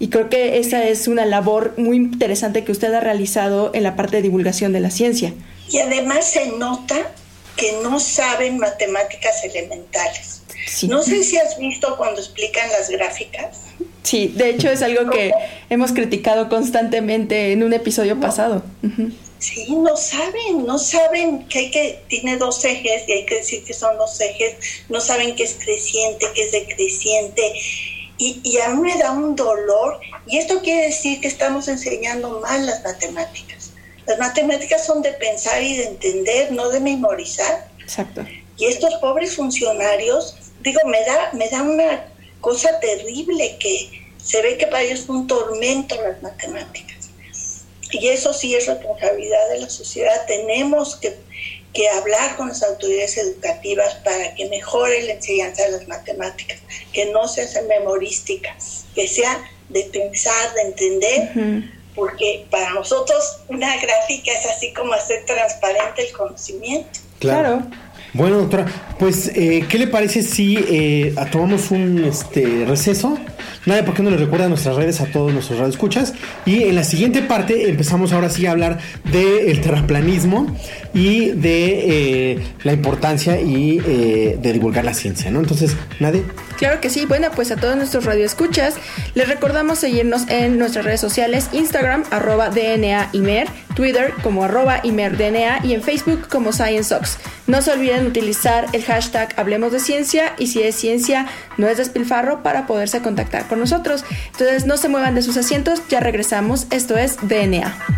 Y 0.00 0.08
creo 0.08 0.28
que 0.28 0.58
esa 0.58 0.82
es 0.82 1.06
una 1.06 1.24
labor 1.24 1.74
muy 1.76 1.96
interesante 1.96 2.64
que 2.64 2.72
usted 2.72 2.92
ha 2.92 2.98
realizado 2.98 3.70
en 3.74 3.84
la 3.84 3.94
parte 3.94 4.16
de 4.16 4.22
divulgación 4.22 4.72
de 4.72 4.80
la 4.80 4.90
ciencia. 4.90 5.32
Y 5.70 5.78
además 5.78 6.28
se 6.28 6.48
nota 6.56 6.96
que 7.54 7.78
no 7.84 8.00
saben 8.00 8.58
matemáticas 8.58 9.44
elementales. 9.44 10.42
No 10.88 11.00
sé 11.04 11.22
si 11.22 11.36
has 11.36 11.56
visto 11.56 11.96
cuando 11.96 12.20
explican 12.20 12.68
las 12.72 12.90
gráficas. 12.90 13.60
Sí, 14.02 14.32
de 14.34 14.50
hecho 14.50 14.68
es 14.72 14.82
algo 14.82 15.08
que 15.08 15.30
hemos 15.70 15.92
criticado 15.92 16.48
constantemente 16.48 17.52
en 17.52 17.62
un 17.62 17.72
episodio 17.72 18.18
pasado. 18.18 18.64
Sí, 19.38 19.66
no 19.70 19.96
saben, 19.96 20.66
no 20.66 20.78
saben 20.78 21.46
que 21.48 21.58
hay 21.58 21.70
que, 21.70 22.02
tiene 22.08 22.36
dos 22.36 22.64
ejes 22.64 23.04
y 23.06 23.12
hay 23.12 23.26
que 23.26 23.36
decir 23.36 23.64
que 23.64 23.72
son 23.72 23.96
dos 23.96 24.20
ejes, 24.20 24.56
no 24.88 25.00
saben 25.00 25.36
que 25.36 25.44
es 25.44 25.54
creciente, 25.54 26.26
que 26.34 26.42
es 26.42 26.52
decreciente. 26.52 27.52
Y, 28.18 28.40
y 28.42 28.58
a 28.58 28.70
mí 28.70 28.80
me 28.80 28.98
da 28.98 29.12
un 29.12 29.36
dolor, 29.36 30.00
y 30.26 30.38
esto 30.38 30.60
quiere 30.60 30.86
decir 30.86 31.20
que 31.20 31.28
estamos 31.28 31.68
enseñando 31.68 32.40
mal 32.40 32.66
las 32.66 32.82
matemáticas. 32.82 33.70
Las 34.06 34.18
matemáticas 34.18 34.84
son 34.84 35.02
de 35.02 35.12
pensar 35.12 35.62
y 35.62 35.76
de 35.76 35.84
entender, 35.84 36.50
no 36.50 36.68
de 36.70 36.80
memorizar. 36.80 37.68
Exacto. 37.80 38.24
Y 38.56 38.64
estos 38.64 38.94
pobres 38.96 39.36
funcionarios, 39.36 40.34
digo, 40.62 40.80
me 40.86 41.04
da, 41.04 41.30
me 41.34 41.48
da 41.48 41.62
una 41.62 42.06
cosa 42.40 42.80
terrible 42.80 43.56
que 43.58 44.08
se 44.20 44.42
ve 44.42 44.58
que 44.58 44.66
para 44.66 44.82
ellos 44.82 45.00
es 45.00 45.08
un 45.08 45.26
tormento 45.26 45.94
las 46.02 46.20
matemáticas. 46.22 46.97
Y 47.92 48.08
eso 48.08 48.32
sí 48.32 48.54
es 48.54 48.66
responsabilidad 48.66 49.48
de 49.50 49.60
la 49.60 49.70
sociedad. 49.70 50.26
Tenemos 50.26 50.96
que, 50.96 51.16
hablar 51.96 52.36
con 52.36 52.48
las 52.48 52.64
autoridades 52.64 53.16
educativas 53.18 53.94
para 54.04 54.34
que 54.34 54.48
mejore 54.48 55.00
la 55.02 55.12
enseñanza 55.12 55.62
de 55.62 55.70
las 55.70 55.86
matemáticas, 55.86 56.58
que 56.92 57.06
no 57.06 57.28
sea 57.28 57.46
memorística, 57.68 58.56
que 58.96 59.06
sea 59.06 59.48
de 59.68 59.84
pensar, 59.84 60.54
de 60.54 60.62
entender, 60.62 61.30
porque 61.94 62.46
para 62.50 62.70
nosotros 62.70 63.42
una 63.46 63.76
gráfica 63.80 64.32
es 64.32 64.46
así 64.46 64.72
como 64.72 64.92
hacer 64.92 65.24
transparente 65.24 66.08
el 66.08 66.12
conocimiento. 66.12 66.98
Claro. 67.20 67.62
Bueno, 68.14 68.38
doctora, 68.38 68.66
pues, 68.98 69.30
eh, 69.34 69.64
¿qué 69.68 69.78
le 69.78 69.86
parece 69.86 70.22
si 70.22 70.56
eh, 70.56 71.14
tomamos 71.30 71.70
un 71.70 72.04
este, 72.04 72.64
receso? 72.66 73.18
Nada, 73.66 73.84
¿por 73.84 73.94
qué 73.94 74.02
no 74.02 74.10
le 74.10 74.16
recuerda 74.16 74.48
nuestras 74.48 74.76
redes 74.76 75.00
a 75.02 75.06
todos 75.06 75.32
nuestros 75.32 75.58
radioescuchas? 75.58 76.14
Y 76.46 76.62
en 76.64 76.74
la 76.74 76.84
siguiente 76.84 77.20
parte 77.20 77.68
empezamos 77.68 78.12
ahora 78.12 78.30
sí 78.30 78.46
a 78.46 78.52
hablar 78.52 78.78
del 79.12 79.60
terraplanismo 79.60 80.56
y 80.94 81.30
de 81.30 82.32
eh, 82.32 82.42
la 82.64 82.72
importancia 82.72 83.40
y 83.40 83.80
eh, 83.86 84.38
de 84.40 84.52
divulgar 84.52 84.84
la 84.84 84.94
ciencia, 84.94 85.30
¿no? 85.30 85.40
Entonces, 85.40 85.76
¿nadie? 86.00 86.24
Claro 86.56 86.80
que 86.80 86.90
sí. 86.90 87.06
Bueno, 87.06 87.28
pues 87.34 87.50
a 87.52 87.56
todos 87.56 87.76
nuestros 87.76 88.04
radioescuchas 88.04 88.74
les 89.14 89.28
recordamos 89.28 89.78
seguirnos 89.78 90.28
en 90.28 90.58
nuestras 90.58 90.84
redes 90.84 91.00
sociales, 91.00 91.48
Instagram, 91.52 92.04
arroba 92.10 92.50
DNA 92.50 93.10
Twitter 93.74 94.12
como 94.24 94.44
ImerDNA 94.82 95.60
y 95.64 95.74
en 95.74 95.82
Facebook 95.82 96.26
como 96.28 96.52
ScienceOx. 96.52 97.18
No 97.46 97.62
se 97.62 97.70
olviden 97.70 98.06
utilizar 98.06 98.66
el 98.72 98.82
hashtag 98.82 99.32
Hablemos 99.36 99.70
de 99.70 99.78
Ciencia 99.78 100.34
y 100.36 100.48
si 100.48 100.62
es 100.62 100.74
ciencia, 100.74 101.26
no 101.58 101.68
es 101.68 101.78
despilfarro 101.78 102.42
para 102.42 102.66
poderse 102.66 103.00
contactar 103.02 103.46
con 103.46 103.60
nosotros. 103.60 104.04
Entonces 104.32 104.66
no 104.66 104.76
se 104.76 104.88
muevan 104.88 105.14
de 105.14 105.22
sus 105.22 105.36
asientos, 105.36 105.80
ya 105.88 106.00
regresamos. 106.00 106.66
Esto 106.70 106.96
es 106.96 107.18
DNA. 107.22 107.97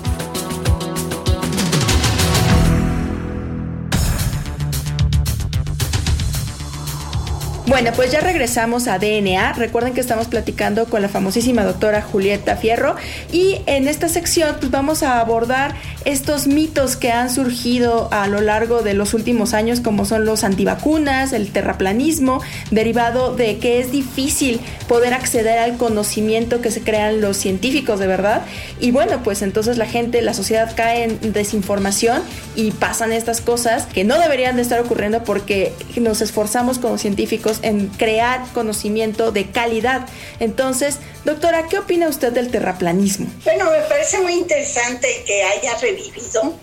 Bueno, 7.67 7.91
pues 7.95 8.11
ya 8.11 8.21
regresamos 8.21 8.87
a 8.87 8.97
DNA. 8.97 9.53
Recuerden 9.53 9.93
que 9.93 10.01
estamos 10.01 10.27
platicando 10.27 10.85
con 10.85 11.01
la 11.01 11.09
famosísima 11.09 11.63
doctora 11.63 12.01
Julieta 12.01 12.57
Fierro 12.57 12.95
y 13.31 13.61
en 13.67 13.87
esta 13.87 14.09
sección 14.09 14.55
pues 14.59 14.71
vamos 14.71 15.03
a 15.03 15.19
abordar 15.19 15.75
estos 16.03 16.47
mitos 16.47 16.95
que 16.97 17.11
han 17.11 17.29
surgido 17.29 18.09
a 18.11 18.27
lo 18.27 18.41
largo 18.41 18.81
de 18.81 18.95
los 18.95 19.13
últimos 19.13 19.53
años 19.53 19.79
como 19.79 20.05
son 20.05 20.25
los 20.25 20.43
antivacunas, 20.43 21.33
el 21.33 21.51
terraplanismo, 21.51 22.41
derivado 22.71 23.35
de 23.35 23.59
que 23.59 23.79
es 23.79 23.91
difícil 23.91 24.59
poder 24.87 25.13
acceder 25.13 25.59
al 25.59 25.77
conocimiento 25.77 26.61
que 26.61 26.71
se 26.71 26.81
crean 26.81 27.21
los 27.21 27.37
científicos 27.37 27.99
de 27.99 28.07
verdad. 28.07 28.41
Y 28.79 28.89
bueno, 28.91 29.21
pues 29.23 29.43
entonces 29.43 29.77
la 29.77 29.85
gente, 29.85 30.23
la 30.23 30.33
sociedad 30.33 30.73
cae 30.75 31.03
en 31.03 31.33
desinformación 31.33 32.23
y 32.55 32.71
pasan 32.71 33.13
estas 33.13 33.39
cosas 33.39 33.85
que 33.85 34.03
no 34.03 34.17
deberían 34.17 34.55
de 34.55 34.63
estar 34.63 34.79
ocurriendo 34.79 35.23
porque 35.23 35.73
nos 35.95 36.21
esforzamos 36.21 36.79
como 36.79 36.97
científicos 36.97 37.60
en 37.61 37.87
crear 37.87 38.45
conocimiento 38.53 39.31
de 39.31 39.49
calidad. 39.49 40.07
Entonces, 40.39 40.97
doctora, 41.25 41.67
¿qué 41.67 41.79
opina 41.79 42.07
usted 42.07 42.31
del 42.31 42.51
terraplanismo? 42.51 43.27
Bueno, 43.43 43.69
me 43.71 43.81
parece 43.81 44.19
muy 44.19 44.33
interesante 44.33 45.23
que 45.25 45.43
haya 45.43 45.77
revivido. 45.77 46.55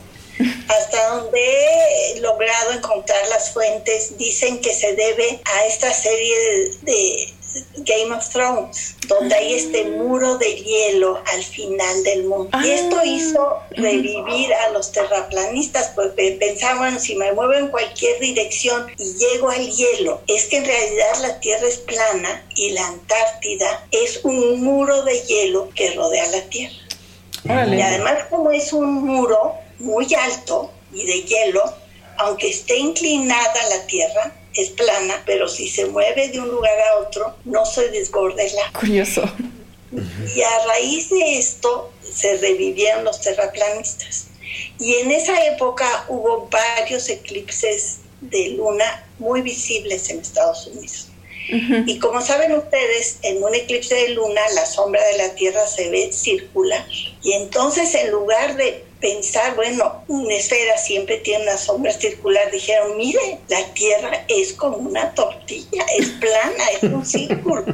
Hasta 0.69 1.09
donde 1.17 1.40
he 1.40 2.21
logrado 2.21 2.73
encontrar 2.73 3.26
las 3.28 3.50
fuentes, 3.50 4.17
dicen 4.19 4.61
que 4.61 4.73
se 4.73 4.95
debe 4.95 5.40
a 5.45 5.67
esta 5.67 5.93
serie 5.93 6.37
de 6.83 7.35
Game 7.78 8.14
of 8.14 8.28
Thrones, 8.28 8.97
donde 9.07 9.35
hay 9.35 9.55
este 9.55 9.85
muro 9.85 10.37
de 10.38 10.55
hielo 10.55 11.23
al 11.33 11.43
final 11.43 12.05
del 12.05 12.25
mundo. 12.25 12.50
y 12.64 12.71
esto 12.71 12.99
ah. 12.99 13.07
hizo 13.07 13.59
revivir 13.71 14.52
a 14.52 14.71
los 14.71 14.93
terraplanistas, 14.93 15.93
porque 15.95 16.37
pensaban, 16.38 17.00
si 17.00 17.14
me 17.14 17.33
muevo 17.33 17.55
en 17.55 17.69
cualquier 17.69 18.21
dirección 18.21 18.87
y 18.99 19.14
llego 19.14 19.50
al 19.50 19.71
hielo, 19.71 20.21
es 20.26 20.47
que 20.47 20.59
en 20.59 20.67
realidad 20.67 21.21
la 21.23 21.40
Tierra 21.40 21.67
es 21.67 21.78
plana 21.78 22.45
y 22.55 22.71
la 22.71 22.87
Antártida 22.87 23.87
es 23.90 24.21
un 24.25 24.62
muro 24.62 25.02
de 25.05 25.21
hielo 25.21 25.71
que 25.75 25.93
rodea 25.93 26.26
la 26.28 26.43
Tierra. 26.43 26.76
Y 27.45 27.81
además 27.81 28.25
como 28.28 28.50
es 28.50 28.73
un 28.73 29.05
muro 29.05 29.55
muy 29.78 30.12
alto 30.14 30.71
y 30.93 31.07
de 31.07 31.23
hielo, 31.23 31.62
aunque 32.19 32.49
esté 32.49 32.76
inclinada 32.76 33.69
la 33.71 33.87
Tierra, 33.87 34.35
es 34.59 34.71
plana, 34.71 35.23
pero 35.25 35.49
si 35.49 35.69
se 35.69 35.87
mueve 35.87 36.29
de 36.29 36.41
un 36.41 36.49
lugar 36.49 36.79
a 36.81 36.99
otro, 36.99 37.37
no 37.45 37.65
se 37.65 37.88
desbordela. 37.88 38.73
Curioso. 38.79 39.23
Y 40.35 40.43
a 40.43 40.67
raíz 40.67 41.11
de 41.11 41.38
esto 41.38 41.93
se 42.03 42.37
revivieron 42.38 43.05
los 43.05 43.21
terraplanistas. 43.21 44.27
Y 44.79 44.95
en 44.95 45.12
esa 45.12 45.47
época 45.47 46.05
hubo 46.09 46.49
varios 46.50 47.09
eclipses 47.09 47.99
de 48.21 48.50
luna 48.50 49.07
muy 49.19 49.43
visibles 49.43 50.11
en 50.11 50.21
Estados 50.21 50.67
Unidos. 50.67 51.09
Y 51.87 51.99
como 51.99 52.21
saben 52.21 52.53
ustedes, 52.53 53.19
en 53.23 53.43
un 53.43 53.55
eclipse 53.55 53.95
de 53.95 54.09
luna 54.11 54.41
la 54.55 54.67
sombra 54.67 55.03
de 55.07 55.17
la 55.17 55.35
Tierra 55.35 55.67
se 55.67 55.88
ve 55.88 56.12
circular. 56.12 56.85
Y 57.23 57.33
entonces 57.33 57.95
en 57.95 58.11
lugar 58.11 58.57
de 58.57 58.85
pensar, 59.00 59.55
bueno, 59.55 60.05
una 60.09 60.35
esfera 60.35 60.76
siempre 60.76 61.19
tiene 61.19 61.45
una 61.45 61.57
sombra 61.57 61.93
circular, 61.93 62.50
dijeron, 62.50 62.97
mire, 62.97 63.38
la 63.49 63.64
Tierra 63.75 64.25
es 64.28 64.52
como 64.52 64.76
una 64.76 65.14
tortilla, 65.14 65.85
es 65.97 66.09
plana, 66.09 66.64
es 66.75 66.83
un 66.83 67.07
círculo. 67.07 67.64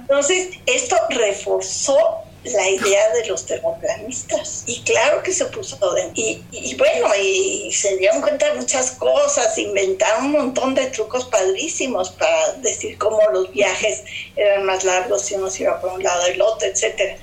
Entonces, 0.00 0.48
esto 0.66 0.96
reforzó 1.10 2.24
la 2.52 2.68
idea 2.68 3.12
de 3.14 3.26
los 3.26 3.44
terraplanistas. 3.46 4.64
Y 4.66 4.80
claro 4.82 5.22
que 5.22 5.32
se 5.32 5.46
puso 5.46 5.76
de... 5.94 6.10
Y, 6.14 6.42
y, 6.52 6.74
bueno, 6.76 7.08
y 7.20 7.72
se 7.72 7.96
dieron 7.96 8.20
cuenta 8.20 8.46
de 8.50 8.60
muchas 8.60 8.92
cosas, 8.92 9.56
inventaron 9.58 10.26
un 10.26 10.32
montón 10.32 10.74
de 10.74 10.86
trucos 10.86 11.24
padrísimos 11.26 12.10
para 12.10 12.52
decir 12.58 12.98
cómo 12.98 13.20
los 13.32 13.50
viajes 13.52 14.04
eran 14.36 14.64
más 14.64 14.84
largos 14.84 15.22
si 15.22 15.34
uno 15.34 15.50
se 15.50 15.64
iba 15.64 15.80
por 15.80 15.92
un 15.92 16.02
lado 16.02 16.28
y 16.28 16.32
el 16.32 16.42
otro, 16.42 16.68
etc. 16.68 17.18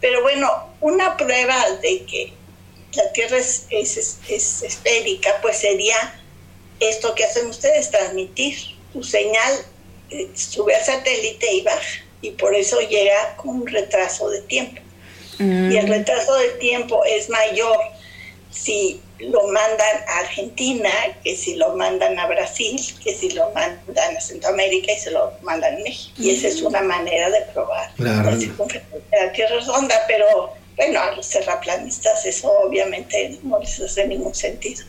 Pero 0.00 0.22
bueno, 0.22 0.50
una 0.80 1.16
prueba 1.16 1.70
de 1.82 2.04
que 2.04 2.32
la 2.94 3.12
Tierra 3.12 3.38
es, 3.38 3.66
es, 3.70 4.18
es 4.28 4.62
esférica, 4.62 5.38
pues 5.42 5.58
sería 5.58 6.20
esto 6.80 7.14
que 7.14 7.24
hacen 7.24 7.46
ustedes, 7.46 7.90
transmitir 7.90 8.56
su 8.92 9.02
señal, 9.02 9.52
eh, 10.10 10.28
sube 10.34 10.74
al 10.74 10.82
satélite 10.82 11.52
y 11.52 11.62
baja 11.62 12.04
y 12.22 12.30
por 12.32 12.54
eso 12.54 12.80
llega 12.80 13.36
con 13.36 13.50
un 13.50 13.66
retraso 13.66 14.28
de 14.28 14.40
tiempo. 14.42 14.80
Y 15.38 15.42
el 15.78 15.86
mm. 15.86 15.90
retraso 15.90 16.34
de 16.34 16.48
tiempo 16.50 17.02
es 17.06 17.30
mayor 17.30 17.78
si 18.50 19.00
lo 19.20 19.46
mandan 19.48 19.96
a 20.08 20.18
Argentina 20.20 20.90
que 21.22 21.36
si 21.36 21.56
lo 21.56 21.76
mandan 21.76 22.18
a 22.18 22.26
Brasil, 22.26 22.80
que 23.02 23.14
si 23.14 23.30
lo 23.30 23.50
mandan 23.50 24.16
a 24.16 24.20
Centroamérica 24.20 24.92
y 24.92 24.96
se 24.96 25.10
lo 25.10 25.32
mandan 25.42 25.76
a 25.76 25.78
México. 25.78 26.14
Y 26.18 26.30
esa 26.30 26.48
es 26.48 26.62
una 26.62 26.82
manera 26.82 27.30
de 27.30 27.42
probar 27.52 27.90
la 27.98 28.36
circunferencia 28.36 29.00
de 29.10 29.26
la 29.26 29.32
Tierra 29.32 29.56
redonda, 29.56 29.94
pero 30.06 30.54
bueno, 30.76 31.00
a 31.00 31.12
los 31.12 31.28
terraplanistas 31.28 32.24
eso 32.24 32.50
obviamente 32.66 33.38
no 33.42 33.58
les 33.58 33.80
hace 33.80 34.06
ningún 34.06 34.34
sentido. 34.34 34.84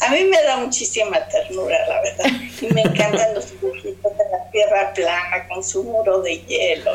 A 0.00 0.10
mí 0.10 0.24
me 0.24 0.42
da 0.42 0.56
muchísima 0.56 1.18
ternura, 1.28 1.76
la 1.86 2.00
verdad. 2.00 2.26
Y 2.60 2.66
me 2.66 2.82
encantan 2.82 3.34
los 3.34 3.50
dibujitos 3.50 4.16
de 4.16 4.24
la 4.30 4.41
tierra 4.52 4.92
plana 4.94 5.48
con 5.48 5.64
su 5.64 5.82
muro 5.82 6.22
de 6.22 6.38
hielo. 6.46 6.90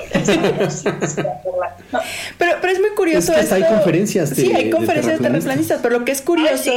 pero, 2.38 2.52
pero 2.62 2.74
es 2.74 2.80
muy 2.80 2.92
curioso. 2.92 3.34
Es 3.34 3.50
que 3.50 3.56
hay 3.56 3.64
conferencias 3.64 4.30
de, 4.30 4.36
Sí, 4.36 4.54
hay 4.54 4.70
conferencias 4.70 5.20
de 5.20 5.28
terraplanistas, 5.28 5.80
pero 5.82 6.00
lo 6.00 6.06
que 6.06 6.12
es 6.12 6.22
curioso 6.22 6.72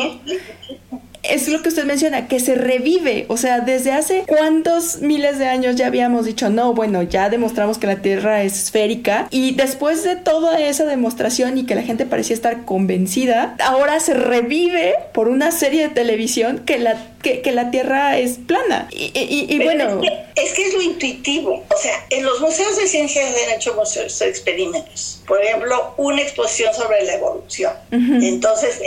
es 1.22 1.48
lo 1.48 1.62
que 1.62 1.68
usted 1.68 1.84
menciona, 1.84 2.28
que 2.28 2.40
se 2.40 2.54
revive. 2.54 3.26
O 3.28 3.36
sea, 3.36 3.60
desde 3.60 3.92
hace 3.92 4.24
cuántos 4.26 5.00
miles 5.00 5.38
de 5.38 5.46
años 5.46 5.76
ya 5.76 5.86
habíamos 5.86 6.26
dicho, 6.26 6.50
no, 6.50 6.74
bueno, 6.74 7.02
ya 7.02 7.28
demostramos 7.28 7.78
que 7.78 7.86
la 7.86 7.96
Tierra 7.96 8.42
es 8.42 8.64
esférica. 8.64 9.28
Y 9.30 9.54
después 9.54 10.02
de 10.02 10.16
toda 10.16 10.60
esa 10.60 10.84
demostración 10.86 11.58
y 11.58 11.66
que 11.66 11.74
la 11.74 11.82
gente 11.82 12.06
parecía 12.06 12.34
estar 12.34 12.64
convencida, 12.64 13.56
ahora 13.62 14.00
se 14.00 14.14
revive 14.14 14.94
por 15.12 15.28
una 15.28 15.50
serie 15.50 15.88
de 15.88 15.94
televisión 15.94 16.60
que 16.64 16.78
la 16.78 16.96
que, 17.22 17.52
la 17.52 17.70
Tierra 17.70 18.18
es 18.18 18.38
plana. 18.46 18.88
Y, 18.90 19.62
bueno... 19.62 20.00
Es 20.36 20.52
que, 20.52 20.66
es 20.66 20.74
lo 20.74 20.82
intuitivo. 20.82 21.64
O 21.68 21.76
sea, 21.76 22.06
en 22.10 22.24
los 22.24 22.40
museos 22.40 22.76
de 22.76 22.86
ciencias 22.86 23.26
han 23.26 23.56
hecho 23.56 23.74
museos 23.74 24.20
experimentos. 24.22 25.22
Por 25.26 25.42
ejemplo, 25.42 25.94
una 25.96 26.22
exposición 26.22 26.74
sobre 26.74 27.02
la 27.04 27.14
evolución. 27.14 27.72
Entonces, 27.90 28.80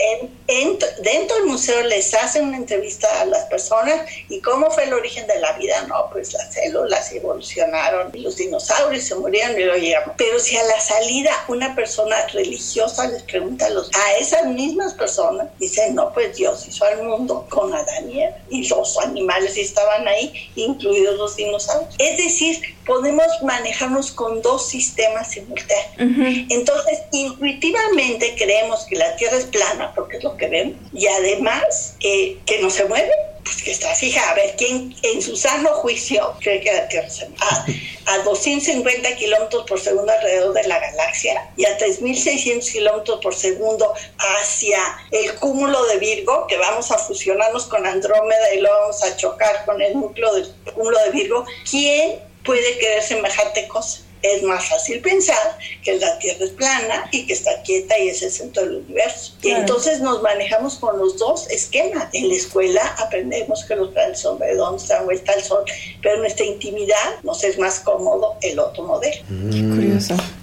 en, 0.47 0.77
dentro 1.01 1.37
del 1.37 1.45
museo 1.45 1.81
les 1.83 2.13
hacen 2.13 2.47
una 2.47 2.57
entrevista 2.57 3.07
a 3.21 3.25
las 3.25 3.45
personas 3.45 4.01
y 4.29 4.41
cómo 4.41 4.69
fue 4.71 4.85
el 4.85 4.93
origen 4.93 5.27
de 5.27 5.39
la 5.39 5.53
vida. 5.53 5.85
No, 5.87 6.09
pues 6.11 6.33
las 6.33 6.53
células 6.53 7.11
evolucionaron 7.13 8.11
y 8.13 8.19
los 8.19 8.35
dinosaurios 8.37 9.03
se 9.03 9.15
murieron 9.15 9.59
y 9.59 9.63
lo 9.63 9.77
llegamos. 9.77 10.15
Pero 10.17 10.39
si 10.39 10.57
a 10.57 10.63
la 10.63 10.79
salida 10.79 11.31
una 11.47 11.75
persona 11.75 12.15
religiosa 12.33 13.07
les 13.07 13.23
pregunta 13.23 13.67
a, 13.67 13.69
los, 13.69 13.89
a 13.93 14.17
esas 14.17 14.45
mismas 14.47 14.93
personas, 14.93 15.47
dicen, 15.59 15.95
no, 15.95 16.11
pues 16.13 16.35
Dios 16.35 16.67
hizo 16.67 16.85
al 16.85 17.03
mundo 17.03 17.45
con 17.49 17.73
Adán 17.73 18.09
y 18.09 18.22
y 18.49 18.67
los 18.67 18.97
animales 18.99 19.57
estaban 19.57 20.07
ahí, 20.07 20.49
incluidos 20.55 21.17
los 21.17 21.35
dinosaurios. 21.35 21.93
Es 21.97 22.17
decir, 22.17 22.61
podemos 22.85 23.25
manejarnos 23.43 24.11
con 24.11 24.41
dos 24.41 24.67
sistemas 24.67 25.31
simultáneos. 25.31 26.47
Entonces, 26.49 26.99
intuitivamente 27.11 28.35
creemos 28.37 28.85
que 28.85 28.95
la 28.95 29.15
Tierra 29.15 29.37
es 29.37 29.45
plana, 29.45 29.93
porque 29.95 30.17
es 30.17 30.23
lo 30.23 30.35
que 30.37 30.47
vemos, 30.47 30.75
y 30.93 31.07
además 31.07 31.95
eh, 32.01 32.37
que 32.45 32.61
no 32.61 32.69
se 32.69 32.85
mueve 32.85 33.11
pues 33.43 33.61
que 33.61 33.71
está 33.71 33.93
fija, 33.95 34.29
a 34.29 34.33
ver 34.35 34.55
quién 34.57 34.95
en 35.01 35.21
su 35.21 35.35
sano 35.35 35.69
juicio 35.75 36.23
a, 36.23 37.65
a 38.05 38.17
250 38.19 39.15
kilómetros 39.15 39.65
por 39.67 39.79
segundo 39.79 40.11
alrededor 40.11 40.53
de 40.53 40.67
la 40.67 40.79
galaxia 40.79 41.51
y 41.57 41.65
a 41.65 41.77
3.600 41.77 42.71
kilómetros 42.71 43.19
por 43.21 43.35
segundo 43.35 43.93
hacia 44.17 44.79
el 45.11 45.35
cúmulo 45.35 45.83
de 45.85 45.97
Virgo, 45.97 46.47
que 46.47 46.57
vamos 46.57 46.91
a 46.91 46.97
fusionarnos 46.97 47.65
con 47.65 47.85
Andrómeda 47.85 48.53
y 48.53 48.59
lo 48.59 48.69
vamos 48.69 49.03
a 49.03 49.15
chocar 49.17 49.65
con 49.65 49.81
el 49.81 49.93
núcleo 49.93 50.33
del 50.33 50.53
cúmulo 50.73 50.97
de 50.99 51.11
Virgo, 51.11 51.45
¿quién 51.69 52.19
puede 52.43 52.77
querer 52.77 53.03
semejante 53.03 53.67
cosa? 53.67 54.01
Es 54.23 54.41
más 54.43 54.67
fácil 54.67 55.01
pensar 55.01 55.57
que 55.83 55.99
la 55.99 56.17
Tierra 56.19 56.45
es 56.45 56.51
plana 56.51 57.07
y 57.11 57.27
que 57.27 57.33
está 57.33 57.61
quieta 57.63 57.97
y 57.99 58.09
es 58.09 58.21
el 58.23 58.31
centro 58.31 58.63
del 58.63 58.77
universo. 58.77 59.33
Y 59.41 59.51
entonces 59.51 59.99
nos 59.99 60.21
manejamos 60.21 60.75
con 60.75 60.97
los 60.97 61.17
dos 61.17 61.49
esquemas. 61.49 62.07
En 62.13 62.29
la 62.29 62.35
escuela 62.35 62.95
aprendemos 62.99 63.65
que 63.65 63.75
los 63.75 63.89
planetas 63.89 64.21
son 64.21 64.39
redondos, 64.39 64.87
dan 64.87 65.05
vuelta 65.05 65.33
al 65.33 65.43
sol, 65.43 65.63
pero 66.01 66.15
en 66.15 66.21
nuestra 66.21 66.45
intimidad 66.45 67.21
nos 67.23 67.43
es 67.43 67.59
más 67.59 67.81
cómodo 67.81 68.37
el 68.41 68.57
otro 68.59 68.83
modelo. 68.83 69.23
Mm. 69.29 69.92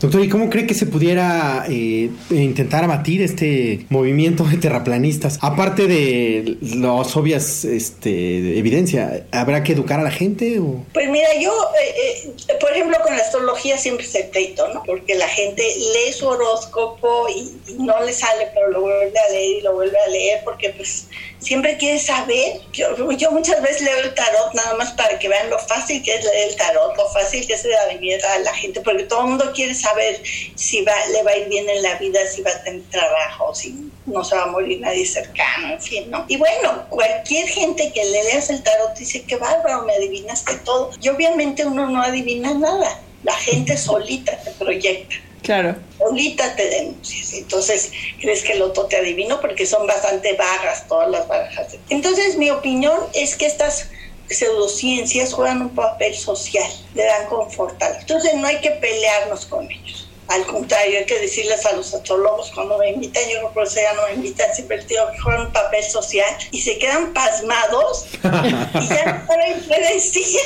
Doctor, 0.01 0.25
¿y 0.25 0.29
cómo 0.29 0.49
cree 0.51 0.67
que 0.67 0.75
se 0.75 0.87
pudiera 0.87 1.65
eh, 1.69 2.11
intentar 2.31 2.85
abatir 2.85 3.23
este 3.23 3.87
movimiento 3.89 4.45
de 4.45 4.57
terraplanistas? 4.57 5.39
Aparte 5.43 5.87
de 5.87 6.57
las 6.61 7.17
obvias 7.17 7.65
este, 7.65 8.59
evidencia, 8.59 9.27
¿habrá 9.33 9.63
que 9.63 9.73
educar 9.73 10.01
a 10.01 10.03
la 10.03 10.11
gente? 10.11 10.59
O? 10.59 10.85
Pues 10.93 11.09
mira, 11.11 11.29
yo, 11.41 11.53
eh, 11.53 12.31
eh, 12.49 12.55
por 12.61 12.71
ejemplo, 12.73 12.97
con 13.03 13.17
la 13.17 13.23
astrología, 13.23 13.79
siempre 13.79 14.07
es 14.07 14.15
el 14.15 14.29
pleito, 14.29 14.67
¿no? 14.73 14.83
Porque 14.85 15.15
la 15.15 15.29
gente 15.29 15.63
lee 15.63 16.13
su 16.13 16.27
horóscopo 16.27 17.27
y, 17.29 17.51
no 17.79 18.03
le 18.05 18.13
sale, 18.13 18.49
pero 18.55 18.69
lo 18.71 18.81
vuelve 18.83 19.19
a 19.19 19.33
leer 19.33 19.59
y 19.59 19.61
lo 19.63 19.75
vuelve 19.75 19.97
a 19.99 20.11
leer 20.11 20.41
porque 20.45 20.71
pues 20.71 21.07
siempre 21.41 21.77
quiere 21.77 21.99
saber. 21.99 22.61
Yo, 22.73 23.31
muchas 23.33 23.61
veces 23.63 23.83
leo 23.83 23.99
el 23.99 24.15
tarot 24.15 24.55
nada 24.55 24.75
más 24.75 24.93
para 24.93 25.19
que 25.19 25.29
vean 25.29 25.51
lo 25.51 25.59
fácil 25.59 26.03
que 26.03 26.15
es 26.15 26.25
leer 26.25 26.51
el 26.51 26.57
tarot, 26.57 26.97
lo 26.97 27.09
fácil 27.09 27.47
que 27.47 27.55
es 27.55 27.67
adivinar 27.87 28.25
a 28.25 28.39
la 28.41 28.55
gente, 28.55 28.81
porque 28.81 29.05
todo 29.05 29.23
el 29.23 29.27
mundo 29.29 29.53
quiere 29.55 29.75
saber 29.75 30.23
si 30.55 30.83
va, 30.83 30.95
le 31.13 31.23
va 31.23 31.33
a 31.33 31.37
ir 31.37 31.49
bien 31.49 31.69
en 31.69 31.83
la 31.83 31.97
vida, 31.97 32.21
si 32.27 32.43
va 32.43 32.51
a 32.51 32.63
tener 32.63 32.83
trabajo, 32.91 33.55
si 33.55 33.91
no 34.07 34.23
se 34.23 34.37
va 34.37 34.45
a 34.45 34.47
morir 34.47 34.81
nadie 34.81 35.07
cercano, 35.07 35.73
en 35.73 35.81
fin, 35.81 36.11
¿no? 36.11 36.25
Y 36.29 36.37
bueno, 36.37 36.87
cualquier 36.89 37.49
gente 37.49 37.93
que 37.93 38.05
le 38.05 38.25
leas 38.25 38.51
el 38.51 38.63
tarot 38.63 38.97
dice, 38.97 39.25
qué 39.25 39.37
bárbaro, 39.37 39.83
me 39.83 39.95
adivinaste 39.95 40.57
todo. 40.59 40.91
Y 41.01 41.09
obviamente 41.09 41.65
uno 41.65 41.89
no 41.89 42.03
adivina 42.03 42.55
nada 42.55 43.01
la 43.23 43.35
gente 43.35 43.77
solita 43.77 44.37
te 44.43 44.51
proyecta. 44.53 45.17
Claro. 45.43 45.77
Solita 45.99 46.55
te 46.55 46.69
denuncias. 46.69 47.33
Entonces, 47.33 47.93
crees 48.21 48.43
que 48.43 48.53
el 48.53 48.63
otro 48.63 48.87
te 48.87 48.97
adivino 48.97 49.41
porque 49.41 49.67
son 49.67 49.87
bastante 49.87 50.35
vagas 50.35 50.87
todas 50.87 51.11
las 51.11 51.27
barajas. 51.27 51.77
Entonces, 51.89 52.37
mi 52.37 52.51
opinión 52.51 52.99
es 53.15 53.37
que 53.37 53.47
estas 53.47 53.89
pseudociencias 54.29 55.33
juegan 55.33 55.63
un 55.63 55.71
papel 55.71 56.15
social, 56.15 56.71
le 56.95 57.05
dan 57.05 57.27
confort 57.27 57.83
a 57.83 57.99
Entonces, 57.99 58.35
no 58.35 58.47
hay 58.47 58.61
que 58.61 58.71
pelearnos 58.71 59.47
con 59.47 59.71
ellos. 59.71 60.00
Al 60.31 60.47
contrario, 60.47 61.01
hay 61.01 61.07
que 61.07 61.19
decirles 61.19 61.67
a 61.67 61.73
los 61.73 61.93
astrólogos 61.93 62.53
cuando 62.55 62.79
me 62.79 62.91
invitan, 62.91 63.23
yo 63.29 63.43
no 63.43 63.51
por 63.53 63.65
eso 63.65 63.81
ya 63.81 63.93
no 63.95 64.07
me 64.07 64.15
invitan, 64.15 64.55
siempre 64.55 64.79
digo 64.85 65.03
que 65.11 65.19
juegan 65.19 65.47
un 65.47 65.53
papel 65.53 65.83
social 65.83 66.33
y 66.53 66.61
se 66.61 66.79
quedan 66.79 67.13
pasmados 67.13 68.07
y 68.15 68.89
ya 68.89 69.05
no 69.13 69.27
saben 69.27 69.65
qué 69.69 69.93
decir 69.93 70.41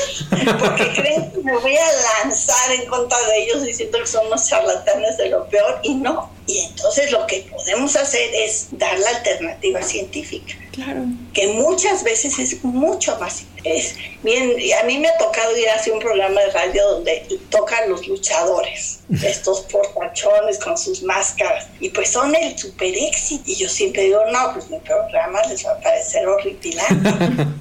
porque 0.59 0.90
creen 0.94 1.31
que 1.31 1.38
me 1.38 1.59
voy 1.59 1.77
a 1.77 2.23
lanzar 2.23 2.73
en 2.73 2.87
contra 2.87 3.18
de 3.27 3.42
ellos 3.42 3.62
diciendo 3.62 3.99
que 3.99 4.07
son 4.07 4.27
unos 4.27 4.49
charlatanes 4.49 5.18
de 5.18 5.29
lo 5.29 5.47
peor 5.49 5.81
y 5.83 5.94
no. 5.97 6.31
Y 6.47 6.61
entonces 6.61 7.12
lo 7.12 7.27
que 7.27 7.47
podemos 7.51 7.94
hacer 7.94 8.35
es 8.35 8.68
dar 8.73 8.99
la 8.99 9.11
alternativa 9.11 9.83
científica. 9.83 10.55
Claro. 10.75 11.05
Que 11.33 11.49
muchas 11.49 12.03
veces 12.03 12.39
es 12.39 12.65
mucho 12.65 13.17
más 13.21 13.45
es 13.65 13.95
bien 14.23 14.57
a 14.81 14.85
mí 14.85 14.99
me 14.99 15.09
ha 15.09 15.19
tocado 15.19 15.57
ir 15.57 15.69
hacia 15.71 15.93
un 15.93 15.99
programa 15.99 16.41
de 16.41 16.51
radio 16.51 16.87
donde 16.91 17.27
tocan 17.51 17.89
los 17.89 18.07
luchadores 18.07 19.01
estos 19.25 19.63
portachones 19.63 20.59
con 20.59 20.77
sus 20.77 21.03
máscaras 21.03 21.67
y 21.81 21.89
pues 21.91 22.11
son 22.11 22.35
el 22.35 22.57
super 22.59 22.95
éxito. 22.95 23.45
Y 23.47 23.57
yo 23.57 23.69
siempre 23.69 24.03
digo 24.03 24.21
no 24.31 24.53
pues 24.53 24.69
mi 24.69 24.79
programa 24.81 25.41
les 25.49 25.65
va 25.65 25.73
a 25.73 25.81
parecer 25.81 26.27
horripilante. 26.27 27.11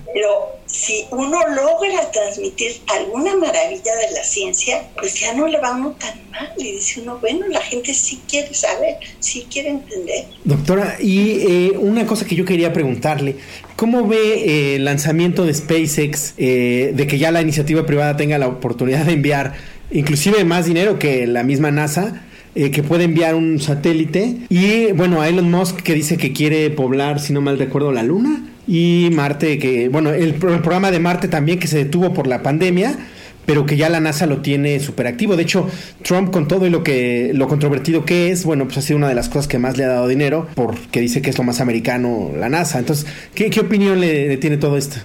Pero 0.13 0.57
si 0.73 1.05
uno 1.11 1.39
logra 1.47 2.11
transmitir 2.11 2.73
alguna 2.87 3.35
maravilla 3.37 3.95
de 3.95 4.13
la 4.13 4.23
ciencia 4.23 4.89
pues 4.99 5.19
ya 5.19 5.33
no 5.33 5.47
le 5.47 5.59
va 5.59 5.71
uno 5.71 5.95
tan 5.99 6.13
mal. 6.31 6.51
Y 6.57 6.73
dice 6.73 7.01
uno 7.01 7.17
bueno 7.19 7.47
la 7.47 7.61
gente 7.61 7.93
sí 7.93 8.19
quiere 8.27 8.53
saber 8.53 8.97
sí 9.19 9.47
quiere 9.49 9.69
entender 9.69 10.25
doctora 10.43 10.97
y 10.99 11.39
eh, 11.41 11.71
una 11.77 12.05
cosa 12.05 12.25
que 12.25 12.35
yo 12.35 12.43
quería 12.43 12.73
preguntarle 12.73 13.37
¿Cómo 13.75 14.07
ve 14.07 14.17
eh, 14.17 14.75
el 14.75 14.85
lanzamiento 14.85 15.45
de 15.45 15.53
SpaceX, 15.53 16.35
eh, 16.37 16.93
de 16.95 17.07
que 17.07 17.17
ya 17.17 17.31
la 17.31 17.41
iniciativa 17.41 17.85
privada 17.85 18.15
tenga 18.15 18.37
la 18.37 18.47
oportunidad 18.47 19.05
de 19.05 19.13
enviar 19.13 19.53
inclusive 19.91 20.43
más 20.45 20.65
dinero 20.65 20.99
que 20.99 21.25
la 21.27 21.43
misma 21.43 21.71
NASA? 21.71 22.23
Eh, 22.55 22.69
que 22.69 22.83
puede 22.83 23.05
enviar 23.05 23.33
un 23.33 23.59
satélite 23.59 24.37
y 24.47 24.91
bueno 24.91 25.21
a 25.21 25.27
Elon 25.27 25.49
Musk 25.49 25.81
que 25.81 25.95
dice 25.95 26.17
que 26.17 26.33
quiere 26.33 26.69
poblar 26.69 27.19
si 27.19 27.33
no 27.33 27.41
mal 27.41 27.57
recuerdo 27.57 27.91
la 27.91 28.03
luna 28.03 28.43
y 28.67 29.09
Marte 29.11 29.59
que 29.59 29.89
bueno 29.89 30.11
el, 30.11 30.35
programa 30.35 30.91
de 30.91 30.99
Marte 30.99 31.27
también 31.27 31.59
que 31.59 31.67
se 31.67 31.77
detuvo 31.77 32.13
por 32.13 32.27
la 32.27 32.41
pandemia 32.41 32.97
pero 33.45 33.65
que 33.65 33.75
ya 33.75 33.89
la 33.89 33.99
NASA 33.99 34.25
lo 34.25 34.41
tiene 34.41 34.79
súper 34.79 35.05
activo. 35.05 35.35
De 35.35 35.43
hecho, 35.43 35.69
Trump 36.01 36.31
con 36.31 36.47
todo 36.47 36.65
y 36.65 36.69
lo 36.69 36.81
que 36.81 37.31
lo 37.33 37.49
controvertido 37.49 38.05
que 38.05 38.31
es, 38.31 38.45
bueno, 38.45 38.63
pues 38.63 38.77
ha 38.77 38.81
sido 38.81 38.95
una 38.95 39.09
de 39.09 39.15
las 39.15 39.27
cosas 39.27 39.49
que 39.49 39.59
más 39.59 39.75
le 39.75 39.83
ha 39.83 39.89
dado 39.89 40.07
dinero, 40.07 40.47
porque 40.55 41.01
dice 41.01 41.21
que 41.21 41.29
es 41.29 41.37
lo 41.37 41.43
más 41.43 41.59
americano 41.59 42.31
la 42.37 42.47
NASA. 42.47 42.79
Entonces, 42.79 43.05
¿qué, 43.35 43.49
qué 43.49 43.59
opinión 43.59 43.99
le 43.99 44.37
tiene 44.37 44.55
todo 44.55 44.77
esto? 44.77 45.01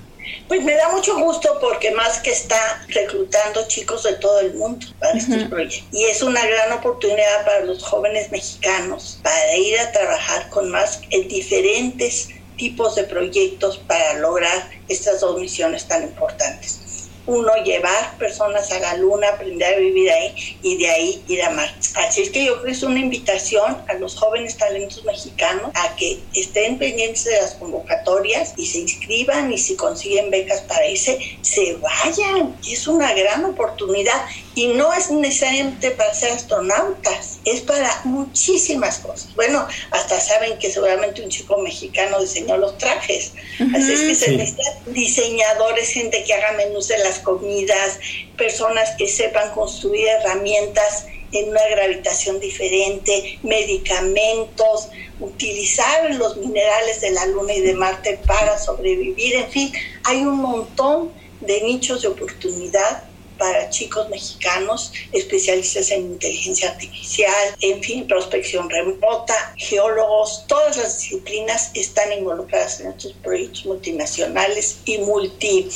Pues 0.47 0.65
me 0.65 0.75
da 0.75 0.91
mucho 0.91 1.19
gusto 1.19 1.59
porque 1.61 1.91
más 1.93 2.21
que 2.21 2.31
está 2.31 2.57
reclutando 2.89 3.67
chicos 3.69 4.03
de 4.05 4.15
todo 4.15 4.41
el 4.41 4.55
mundo 4.55 4.87
para 4.99 5.19
estos 5.19 5.45
proyectos. 5.45 5.89
Y 5.93 6.05
es 6.05 6.23
una 6.23 6.41
gran 6.45 6.73
oportunidad 6.73 7.45
para 7.45 7.65
los 7.65 7.83
jóvenes 7.83 8.31
mexicanos 8.31 9.21
para 9.23 9.57
ir 9.57 9.79
a 9.79 9.93
trabajar 9.93 10.49
con 10.49 10.71
más 10.71 11.03
en 11.11 11.29
diferentes 11.29 12.31
tipos 12.59 12.95
de 12.97 13.05
proyectos 13.05 13.79
para 13.79 14.19
lograr 14.19 14.71
estas 14.89 15.21
dos 15.21 15.41
misiones 15.41 15.89
tan 15.89 16.03
importantes 16.03 16.89
uno 17.29 17.55
llevar 17.63 18.17
personas 18.17 18.73
a 18.73 18.81
la 18.81 18.97
luna, 18.97 19.29
aprender 19.29 19.75
a 19.75 19.79
vivir 19.79 20.11
ahí 20.11 20.35
y 20.63 20.79
de 20.79 20.89
ahí 20.89 21.23
ir 21.29 21.43
a 21.43 21.51
Marte. 21.51 21.89
Así 21.97 22.23
es 22.23 22.31
que 22.31 22.47
yo 22.47 22.65
es 22.65 22.83
una 22.83 22.99
invitación 22.99 23.77
a 23.87 23.95
los 23.95 24.17
jóvenes 24.17 24.57
talentos 24.57 25.05
mexicanos 25.05 25.71
a 25.75 25.95
que 25.95 26.21
estén 26.35 26.79
pendientes 26.79 27.25
de 27.25 27.37
las 27.37 27.55
convocatorias 27.55 28.55
y 28.57 28.67
se 28.67 28.79
inscriban 28.79 29.53
y 29.53 29.59
si 29.59 29.77
consiguen 29.77 30.31
becas 30.31 30.63
para 30.63 30.87
irse, 30.87 31.19
se 31.43 31.77
vayan. 31.77 32.57
Es 32.67 32.89
una 32.89 33.13
gran 33.13 33.45
oportunidad 33.45 34.25
y 34.59 34.67
no 34.67 34.93
es 34.93 35.09
necesariamente 35.13 35.93
para 35.93 36.13
ser 36.13 36.33
astronautas, 36.33 37.39
es 37.45 37.61
para 37.61 38.01
muchísimas 38.03 38.99
cosas. 38.99 39.33
Bueno, 39.37 39.65
hasta 39.93 40.19
saben 40.19 40.59
que 40.59 40.69
seguramente 40.69 41.23
un 41.23 41.29
chico 41.29 41.59
mexicano 41.59 42.21
diseñó 42.21 42.57
los 42.57 42.77
trajes, 42.77 43.35
así 43.73 43.93
es 43.93 44.01
que 44.01 44.15
se 44.17 44.33
necesitan 44.33 44.75
diseñadores, 44.87 45.91
gente 45.91 46.25
que 46.25 46.35
haga 46.35 46.57
menús 46.57 46.89
de 46.89 46.99
las 46.99 47.21
comidas, 47.21 48.01
personas 48.37 48.97
que 48.99 49.07
sepan 49.07 49.53
construir 49.53 50.09
herramientas 50.09 51.07
en 51.31 51.51
una 51.51 51.65
gravitación 51.69 52.41
diferente, 52.41 53.39
medicamentos, 53.45 54.89
utilizar 55.21 56.13
los 56.17 56.37
minerales 56.37 57.01
de 57.01 57.13
la 57.13 57.27
Luna 57.27 57.55
y 57.55 57.61
de 57.61 57.75
Marte 57.75 58.19
para 58.27 58.59
sobrevivir, 58.59 59.37
en 59.37 59.51
fin, 59.53 59.73
hay 60.03 60.23
un 60.23 60.39
montón 60.39 61.13
de 61.43 61.61
nichos 61.61 62.03
de 62.03 62.09
oportunidad 62.09 63.08
para 63.39 63.71
chicos 63.71 64.09
mexicanos, 64.09 64.93
especialistas 65.13 65.91
en 65.91 66.13
inteligencia 66.13 66.71
artificial, 66.71 67.57
en 67.61 67.83
fin, 67.83 68.07
prospección 68.07 68.69
remota, 68.69 69.35
geólogos, 69.57 70.45
todas 70.47 70.77
las 70.77 70.99
disciplinas 70.99 71.71
están 71.75 72.13
involucradas 72.13 72.81
en 72.81 72.89
estos 72.89 73.13
proyectos 73.15 73.67
multinacionales 73.67 74.81
y 74.85 74.99
multi 74.99 75.69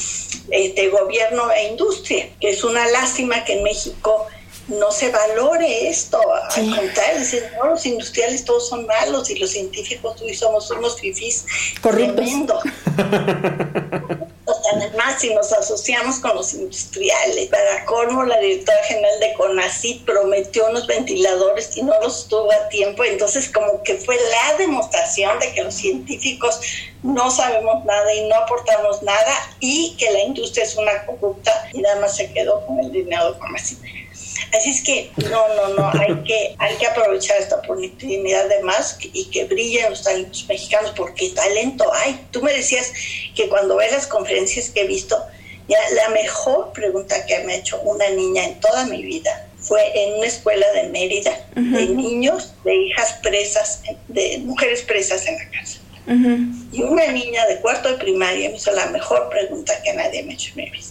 de 0.48 0.88
gobierno 0.88 1.50
e 1.52 1.68
industria, 1.68 2.28
que 2.40 2.50
es 2.50 2.64
una 2.64 2.86
lástima 2.88 3.44
que 3.44 3.54
en 3.54 3.62
México 3.62 4.26
no 4.78 4.90
se 4.90 5.10
valore 5.10 5.88
esto. 5.88 6.18
Al 6.32 6.76
contrario, 6.76 7.20
dicen, 7.20 7.44
no, 7.56 7.70
los 7.70 7.86
industriales 7.86 8.44
todos 8.44 8.68
son 8.68 8.86
malos 8.86 9.30
y 9.30 9.38
los 9.38 9.50
científicos 9.50 10.20
hoy 10.20 10.34
somos 10.34 10.70
unos 10.70 11.00
fifís 11.00 11.44
tremendos. 11.80 12.62
Además, 14.74 15.20
si 15.20 15.32
nos 15.34 15.52
asociamos 15.52 16.18
con 16.18 16.34
los 16.34 16.52
industriales, 16.54 17.48
para 17.48 17.84
colmo, 17.84 18.24
la 18.24 18.38
directora 18.38 18.82
general 18.84 19.20
de 19.20 19.32
CONACYT 19.34 20.04
prometió 20.04 20.68
unos 20.68 20.86
ventiladores 20.86 21.76
y 21.76 21.82
no 21.82 21.92
los 22.00 22.28
tuvo 22.28 22.50
a 22.50 22.68
tiempo. 22.68 23.04
Entonces, 23.04 23.48
como 23.48 23.82
que 23.82 23.94
fue 23.94 24.16
la 24.16 24.58
demostración 24.58 25.38
de 25.38 25.52
que 25.52 25.62
los 25.62 25.74
científicos 25.74 26.60
no 27.02 27.30
sabemos 27.30 27.84
nada 27.84 28.14
y 28.14 28.28
no 28.28 28.34
aportamos 28.34 29.02
nada 29.02 29.34
y 29.60 29.96
que 29.96 30.10
la 30.10 30.22
industria 30.22 30.64
es 30.64 30.76
una 30.76 31.06
corrupta 31.06 31.68
y 31.72 31.80
nada 31.80 32.00
más 32.00 32.16
se 32.16 32.32
quedó 32.32 32.64
con 32.66 32.78
el 32.80 32.90
dinero 32.90 33.32
de 33.32 33.38
CONACYT. 33.38 33.78
Así 34.56 34.70
es 34.70 34.82
que 34.82 35.10
no, 35.30 35.54
no, 35.54 35.74
no, 35.74 35.90
hay 35.98 36.22
que, 36.26 36.54
hay 36.58 36.76
que 36.76 36.86
aprovechar 36.86 37.38
esta 37.38 37.56
oportunidad 37.56 38.48
de 38.48 38.62
más 38.62 38.98
y 39.00 39.26
que 39.26 39.44
brillen 39.44 39.90
los 39.90 40.02
talentos 40.02 40.46
mexicanos 40.48 40.92
porque 40.96 41.30
talento 41.30 41.92
hay. 41.94 42.26
Tú 42.30 42.42
me 42.42 42.52
decías 42.52 42.92
que 43.34 43.48
cuando 43.48 43.76
ves 43.76 43.92
las 43.92 44.06
conferencias 44.06 44.70
que 44.70 44.82
he 44.82 44.86
visto, 44.86 45.16
ya 45.68 45.78
la 45.94 46.08
mejor 46.10 46.72
pregunta 46.72 47.24
que 47.26 47.38
me 47.44 47.54
ha 47.54 47.56
hecho 47.56 47.80
una 47.80 48.08
niña 48.10 48.44
en 48.44 48.60
toda 48.60 48.86
mi 48.86 49.02
vida 49.02 49.48
fue 49.58 49.80
en 49.94 50.14
una 50.14 50.26
escuela 50.26 50.66
de 50.72 50.88
Mérida 50.88 51.46
de 51.54 51.86
niños, 51.86 52.54
de 52.64 52.74
hijas 52.74 53.18
presas, 53.22 53.82
de 54.08 54.38
mujeres 54.38 54.82
presas 54.82 55.26
en 55.26 55.38
la 55.38 55.50
casa. 55.50 55.78
Y 56.72 56.82
una 56.82 57.06
niña 57.12 57.46
de 57.46 57.60
cuarto 57.60 57.88
de 57.88 57.94
primaria 57.96 58.50
me 58.50 58.56
hizo 58.56 58.72
la 58.72 58.86
mejor 58.86 59.28
pregunta 59.30 59.72
que 59.84 59.92
nadie 59.92 60.24
me 60.24 60.32
ha 60.32 60.34
hecho 60.34 60.50
en 60.56 60.64
mi 60.64 60.70
vida. 60.70 60.86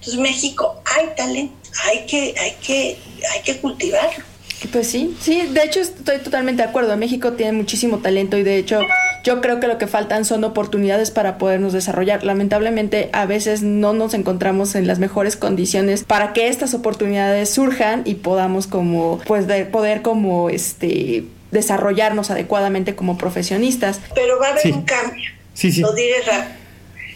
Entonces, 0.00 0.18
México, 0.18 0.80
hay 0.86 1.08
talento, 1.14 1.54
hay 1.84 2.06
que, 2.06 2.34
hay 2.38 2.56
que, 2.62 2.98
hay 3.34 3.42
que 3.42 3.58
cultivarlo. 3.58 4.24
Pues 4.72 4.88
sí, 4.88 5.14
sí, 5.20 5.46
de 5.46 5.62
hecho 5.62 5.80
estoy 5.80 6.18
totalmente 6.18 6.62
de 6.62 6.68
acuerdo. 6.68 6.96
México 6.96 7.32
tiene 7.32 7.52
muchísimo 7.52 7.98
talento 7.98 8.38
y 8.38 8.42
de 8.42 8.56
hecho 8.56 8.80
yo 9.24 9.40
creo 9.40 9.60
que 9.60 9.66
lo 9.66 9.78
que 9.78 9.86
faltan 9.86 10.24
son 10.24 10.44
oportunidades 10.44 11.10
para 11.10 11.38
podernos 11.38 11.72
desarrollar. 11.72 12.24
Lamentablemente 12.24 13.10
a 13.12 13.26
veces 13.26 13.62
no 13.62 13.92
nos 13.92 14.14
encontramos 14.14 14.74
en 14.74 14.86
las 14.86 14.98
mejores 14.98 15.36
condiciones 15.36 16.04
para 16.04 16.32
que 16.32 16.48
estas 16.48 16.74
oportunidades 16.74 17.50
surjan 17.50 18.02
y 18.04 18.16
podamos 18.16 18.66
como 18.66 19.18
pues 19.26 19.46
de 19.46 19.64
poder 19.64 20.02
como 20.02 20.50
este 20.50 21.24
desarrollarnos 21.50 22.30
adecuadamente 22.30 22.94
como 22.94 23.18
profesionistas. 23.18 24.00
Pero 24.14 24.38
va 24.38 24.48
a 24.48 24.50
haber 24.52 24.72
un 24.72 24.82
cambio. 24.82 25.30
Sí, 25.54 25.72
sí. 25.72 25.80
Lo 25.80 25.92
diré 25.92 26.20
rápido 26.22 26.59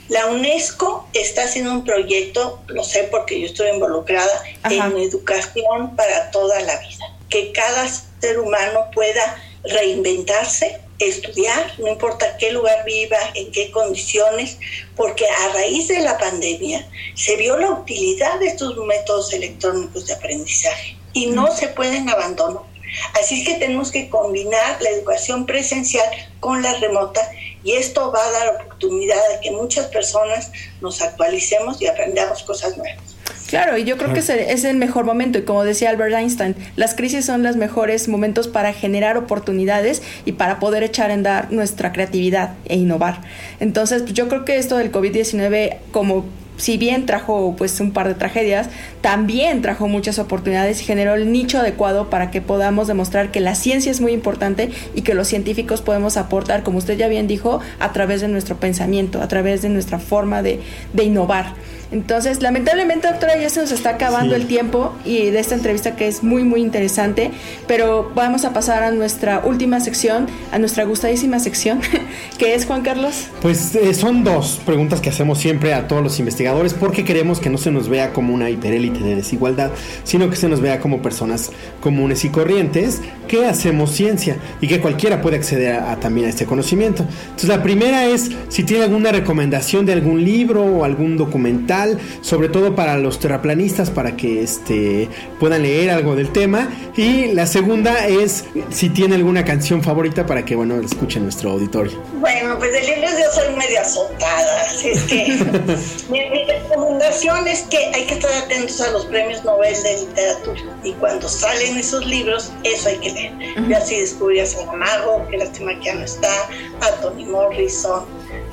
la 0.09 0.27
UNESCO 0.27 1.09
está 1.14 1.45
haciendo 1.45 1.73
un 1.73 1.85
proyecto, 1.85 2.62
lo 2.67 2.85
sé 2.85 3.09
porque 3.11 3.40
yo 3.40 3.47
estoy 3.47 3.71
involucrada, 3.71 4.43
en 4.69 4.97
educación 4.99 5.97
para 5.97 6.31
toda 6.31 6.61
la 6.61 6.79
vida. 6.79 7.17
Que 7.29 7.53
cada 7.53 7.88
ser 8.21 8.38
humano 8.38 8.90
pueda 8.95 9.43
reinventarse, 9.64 10.81
estudiar, 10.99 11.73
no 11.79 11.88
importa 11.88 12.37
qué 12.37 12.53
lugar 12.53 12.85
viva, 12.85 13.19
en 13.35 13.51
qué 13.51 13.71
condiciones, 13.71 14.59
porque 14.95 15.27
a 15.27 15.53
raíz 15.55 15.88
de 15.88 16.01
la 16.01 16.19
pandemia 16.19 16.87
se 17.14 17.37
vio 17.37 17.57
la 17.57 17.71
utilidad 17.71 18.38
de 18.40 18.49
estos 18.49 18.77
métodos 18.77 19.33
electrónicos 19.33 20.07
de 20.07 20.14
aprendizaje 20.14 20.97
y 21.14 21.27
no 21.27 21.55
se 21.55 21.69
pueden 21.69 22.09
abandonar. 22.11 22.74
Así 23.21 23.41
es 23.41 23.47
que 23.47 23.55
tenemos 23.55 23.91
que 23.91 24.09
combinar 24.09 24.81
la 24.81 24.91
educación 24.91 25.47
presencial 25.47 26.05
con 26.41 26.63
la 26.63 26.75
remota 26.75 27.21
y 27.63 27.73
esto 27.73 28.13
va 28.13 28.25
a 28.25 28.31
dar 28.31 28.57
oportunidad 28.57 29.21
de 29.33 29.41
que 29.41 29.51
muchas 29.51 29.87
personas 29.87 30.53
nos 30.81 31.01
actualicemos 31.01 31.81
y 31.81 31.87
aprendamos 31.87 32.43
cosas 32.43 32.77
nuevas. 32.77 33.15
Claro, 33.49 33.79
y 33.79 33.85
yo 33.85 33.97
creo 33.99 34.13
que 34.13 34.21
es 34.21 34.65
el 34.65 34.77
mejor 34.77 35.05
momento. 35.05 35.39
Y 35.39 35.43
como 35.43 35.65
decía 35.65 35.91
Albert 35.91 36.15
Einstein, 36.15 36.57
las 36.77 36.95
crisis 36.95 37.25
son 37.25 37.43
los 37.43 37.57
mejores 37.57 38.09
momentos 38.09 38.49
para 38.49 38.73
generar 38.73 39.17
oportunidades 39.17 40.03
y 40.25 40.33
para 40.33 40.59
poder 40.59 40.83
echar 40.83 41.11
en 41.11 41.23
dar 41.23 41.53
nuestra 41.53 41.93
creatividad 41.93 42.55
e 42.65 42.77
innovar. 42.77 43.21
Entonces, 43.61 44.03
pues, 44.03 44.15
yo 44.15 44.29
creo 44.29 44.45
que 44.45 44.57
esto 44.57 44.77
del 44.77 44.91
COVID-19, 44.91 45.77
como 45.93 46.25
si 46.57 46.77
bien 46.77 47.07
trajo 47.07 47.55
pues 47.57 47.81
un 47.81 47.93
par 47.93 48.09
de 48.09 48.14
tragedias, 48.14 48.69
también 49.01 49.62
trajo 49.62 49.88
muchas 49.88 50.19
oportunidades 50.19 50.81
y 50.81 50.85
generó 50.85 51.14
el 51.14 51.33
nicho 51.33 51.59
adecuado 51.59 52.11
para 52.11 52.31
que 52.31 52.40
podamos 52.40 52.87
demostrar 52.87 53.31
que 53.31 53.40
la 53.40 53.55
ciencia 53.55 53.90
es 53.90 54.01
muy 54.01 54.12
importante 54.12 54.71
y 54.95 55.03
que 55.03 55.14
los 55.14 55.29
científicos 55.29 55.83
podemos 55.83 56.17
aportar, 56.17 56.62
como 56.62 56.79
usted 56.79 56.97
ya 56.97 57.09
bien 57.09 57.27
dijo, 57.27 57.61
a 57.79 57.93
través 57.93 58.21
de 58.21 58.29
nuestro 58.29 58.57
pensamiento, 58.57 59.21
a 59.21 59.29
través 59.29 59.62
de 59.62 59.69
nuestra 59.69 59.99
forma 59.99 60.43
de, 60.43 60.61
de 60.93 61.05
innovar. 61.05 61.55
Entonces, 61.90 62.42
lamentablemente, 62.42 63.09
doctora, 63.09 63.38
ya 63.38 63.49
se 63.51 63.61
nos 63.61 63.73
está 63.73 63.90
acabando 63.90 64.35
el 64.35 64.47
tiempo 64.47 64.94
y 65.05 65.31
de 65.31 65.38
esta 65.38 65.55
entrevista 65.55 65.97
que 65.97 66.09
es 66.09 66.23
muy, 66.23 66.42
muy 66.42 66.61
interesante, 66.61 67.31
pero 67.66 68.11
vamos 68.14 68.44
a 68.44 68.53
pasar 68.53 68.83
a 68.83 68.90
nuestra 68.90 69.40
última 69.44 69.81
sección, 69.81 70.27
a 70.53 70.59
nuestra 70.59 70.85
gustadísima 70.85 71.38
sección, 71.38 71.81
que 72.38 72.55
es 72.55 72.66
Juan 72.66 72.83
Carlos. 72.83 73.27
Pues 73.42 73.75
eh, 73.75 73.94
son 73.94 74.25
dos 74.25 74.61
preguntas 74.64 75.01
que 75.01 75.11
hacemos 75.11 75.38
siempre 75.38 75.75
a 75.75 75.87
todos 75.87 76.03
los 76.03 76.18
investigadores 76.18 76.75
porque 76.75 77.05
queremos 77.05 77.40
que 77.40 77.51
no 77.51 77.59
se 77.59 77.70
nos 77.70 77.88
vea 77.88 78.12
como 78.12 78.35
una 78.35 78.51
hiperélite 78.51 79.01
de 79.01 79.16
desigualdad, 79.16 79.70
sino 80.05 80.31
que 80.31 80.37
se 80.37 80.49
nos 80.49 80.61
vea 80.61 80.81
como 80.81 81.03
personas 81.03 81.51
comunes 81.81 82.25
y 82.25 82.31
corrientes 82.31 83.01
que 83.29 83.47
hacemos 83.47 83.92
ciencia 83.92 84.37
y 84.61 84.68
que 84.68 84.81
cualquiera 84.81 85.23
puede 85.23 85.37
acceder 85.37 85.77
a, 85.77 85.97
también 85.97 86.27
a 86.27 86.31
este 86.31 86.47
conocimiento. 86.47 87.05
Entonces, 87.25 87.49
la 87.49 87.62
primera 87.62 88.07
es 88.07 88.31
si 88.49 88.64
tiene 88.64 88.85
alguna 88.85 89.12
recomendación 89.12 89.87
de 89.87 89.92
algún 89.92 90.25
libro 90.25 90.64
o 90.64 90.85
algún 90.85 91.16
documental 91.16 91.74
sobre 92.21 92.49
todo 92.49 92.75
para 92.75 92.97
los 92.99 93.19
terraplanistas, 93.19 93.91
para 93.91 94.17
que 94.17 94.43
este, 94.43 95.09
puedan 95.39 95.63
leer 95.63 95.91
algo 95.91 96.17
del 96.17 96.31
tema. 96.31 96.69
Y 96.97 97.33
la 97.33 97.47
segunda 97.47 98.07
es 98.07 98.45
si 98.71 98.89
tiene 98.91 99.17
alguna 99.17 99.45
canción 99.45 99.83
favorita 99.83 100.27
para 100.27 100.45
que, 100.45 100.55
bueno, 100.57 100.81
escuchen 100.81 101.25
nuestro 101.25 101.51
auditorio. 101.51 102.01
Bueno, 102.21 102.59
pues 102.59 102.73
de 102.73 102.81
libros 102.83 103.11
yo 103.13 103.41
soy 103.43 103.57
media 103.57 103.83
azotada, 103.83 104.63
así 104.63 104.89
es 104.89 105.03
que 105.05 105.25
mi, 106.11 106.21
recomendación 106.45 107.47
es 107.49 107.63
que 107.63 107.79
hay 107.95 108.07
que 108.07 108.15
estar 108.15 108.33
atentos 108.45 108.81
a 108.81 108.91
los 108.91 109.07
premios 109.07 109.45
Nobel 109.45 109.75
de 109.83 110.01
literatura 110.01 110.61
y 110.83 110.93
cuando 110.93 111.29
salen 111.29 111.77
esos 111.79 112.07
libros, 112.07 112.53
eso 112.63 112.89
hay 112.89 112.99
que 112.99 113.11
leer. 113.11 113.33
Yo 113.69 113.77
así 113.77 113.99
descubrí 114.01 114.41
a 114.41 114.47
Saramago, 114.47 115.27
que 115.29 115.39
lástima 115.39 115.75
que 115.79 115.87
ya 115.87 115.95
no 115.95 116.05
está, 116.05 116.33
a 116.81 116.91
Toni 117.01 117.25
Morrison, 117.25 118.05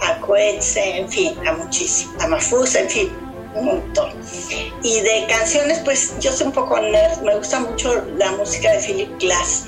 a 0.02 0.20
Coetze, 0.20 0.98
en 0.98 1.10
fin, 1.10 1.36
a 1.48 1.54
muchísimo, 1.54 2.14
a 2.20 2.28
Mafuz, 2.28 2.76
en 2.76 2.90
fin, 2.90 3.10
un 3.56 3.66
montón. 3.66 4.12
Y 4.84 5.02
de 5.02 5.26
canciones, 5.28 5.80
pues 5.84 6.16
yo 6.20 6.32
soy 6.32 6.48
un 6.48 6.54
poco 6.54 6.80
nerd, 6.80 7.22
me 7.22 7.36
gusta 7.36 7.60
mucho 7.60 8.04
la 8.18 8.32
música 8.34 8.72
de 8.72 8.80
Philip 8.80 9.20
Glass. 9.20 9.68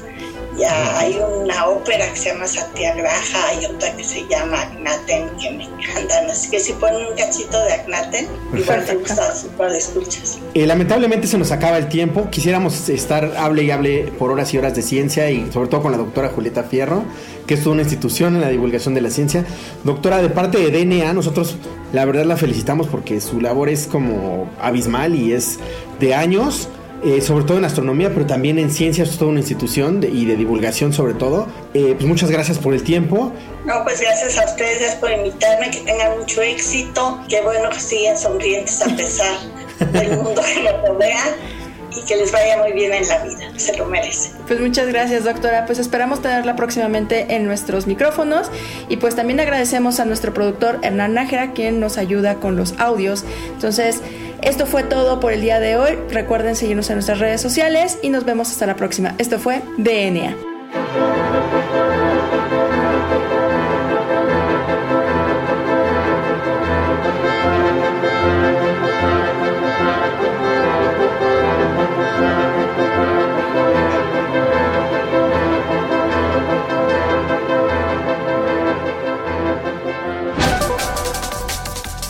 Ya 0.58 1.00
hay 1.00 1.20
una 1.42 1.66
ópera 1.66 2.10
que 2.12 2.18
se 2.18 2.30
llama 2.30 2.48
Satyagraha, 2.48 3.48
hay 3.50 3.66
otra 3.66 3.96
que 3.96 4.04
se 4.04 4.28
llama 4.28 4.62
Agnaten, 4.62 5.30
que 5.42 5.52
me 5.52 5.63
encantan. 5.63 6.30
Así 6.30 6.50
que 6.50 6.60
si 6.60 6.74
ponen 6.74 7.08
un 7.08 7.18
cachito 7.18 7.60
de 7.63 7.74
Agnaten, 7.74 8.28
igual 8.56 8.86
te 8.86 8.96
gusta, 8.96 9.34
igual 9.52 9.76
escuchas. 9.76 10.39
Eh, 10.54 10.68
lamentablemente 10.68 11.28
se 11.28 11.38
nos 11.38 11.52
acaba 11.52 11.78
el 11.78 11.89
tiempo. 11.89 12.30
Quisiéramos 12.30 12.88
estar 12.89 13.34
hable 13.38 13.63
y 13.63 13.72
hable 13.72 14.12
por 14.20 14.32
horas 14.32 14.54
y 14.54 14.58
horas 14.58 14.76
de 14.76 14.84
ciencia 14.84 15.30
y 15.32 15.52
sobre 15.52 15.70
todo 15.70 15.82
con 15.82 15.92
la 15.92 15.98
doctora 15.98 16.30
Julieta 16.30 16.63
Fierro, 16.63 17.04
que 17.48 17.56
es 17.56 17.62
toda 17.62 17.74
una 17.74 17.82
institución 17.82 18.36
en 18.36 18.42
la 18.42 18.50
divulgación 18.50 18.94
de 18.94 19.02
la 19.02 19.10
ciencia. 19.10 19.46
Doctora, 19.84 20.22
de 20.22 20.30
parte 20.30 20.60
de 20.60 20.72
DNA, 20.72 21.13
nosotros 21.13 21.58
la 21.94 22.06
verdad 22.06 22.26
la 22.26 22.38
felicitamos 22.38 22.88
porque 22.88 23.22
su 23.22 23.42
labor 23.42 23.70
es 23.70 23.88
como 23.88 24.50
abismal 24.62 25.16
y 25.16 25.34
es 25.34 25.60
de 26.00 26.13
años. 26.13 26.70
Eh, 27.06 27.20
sobre 27.22 27.44
todo 27.44 27.58
en 27.58 27.66
astronomía, 27.66 28.13
pero 28.13 28.26
también 28.26 28.58
en 28.58 28.72
ciencias, 28.72 29.10
es 29.10 29.18
toda 29.18 29.32
una 29.32 29.42
institución 29.42 30.02
y 30.04 30.26
de 30.26 30.38
divulgación 30.38 30.94
sobre 30.94 31.13
todo. 31.13 31.48
Eh, 31.74 31.96
pues 31.96 32.06
muchas 32.06 32.32
gracias 32.32 32.58
por 32.58 32.74
el 32.74 32.84
tiempo. 32.84 33.34
No, 33.66 33.84
pues 33.84 34.00
gracias 34.00 34.38
a 34.38 34.46
ustedes 34.46 34.96
por 34.96 35.12
invitarme, 35.12 35.70
que 35.70 35.80
tengan 35.80 36.18
mucho 36.18 36.42
éxito, 36.42 37.20
que 37.28 37.42
bueno 37.42 37.70
que 37.72 37.80
siguen 37.80 38.18
sonrientes 38.18 38.82
a 38.82 38.96
pesar 38.96 39.38
del 39.92 40.18
mundo 40.18 40.42
que 40.42 40.63
nos 40.63 40.88
rodea 40.88 41.24
y 41.95 42.06
que 42.06 42.15
les 42.15 42.32
vaya 42.32 42.58
muy 42.58 42.71
bien 42.73 42.93
en 42.93 43.08
la 43.08 43.23
vida, 43.23 43.51
se 43.58 43.77
lo 43.77 43.86
merecen. 43.86 44.34
Pues 44.47 44.60
muchas 44.60 44.88
gracias, 44.88 45.23
doctora. 45.23 45.65
Pues 45.65 45.79
esperamos 45.79 46.21
tenerla 46.21 46.56
próximamente 46.56 47.36
en 47.36 47.45
nuestros 47.45 47.88
micrófonos 47.88 48.49
y 48.89 48.97
pues 48.97 49.15
también 49.15 49.39
agradecemos 49.39 49.99
a 49.99 50.06
nuestro 50.06 50.34
productor 50.34 50.79
Hernán 50.84 51.13
Nájera, 51.13 51.53
quien 51.53 51.79
nos 51.79 51.97
ayuda 51.97 52.36
con 52.36 52.56
los 52.56 52.73
audios. 52.79 53.23
Entonces, 53.53 54.01
esto 54.41 54.65
fue 54.65 54.84
todo 54.84 55.19
por 55.19 55.32
el 55.32 55.41
día 55.41 55.60
de 55.60 55.77
hoy. 55.77 55.97
Recuerden 56.10 56.56
seguirnos 56.56 56.89
en 56.89 56.95
nuestras 56.95 57.19
redes 57.19 57.41
sociales 57.41 57.97
y 58.01 58.10
nos 58.10 58.25
vemos 58.25 58.51
hasta 58.51 58.65
la 58.65 58.75
próxima. 58.75 59.15
Esto 59.17 59.39
fue 59.39 59.62
DNA. 59.77 61.23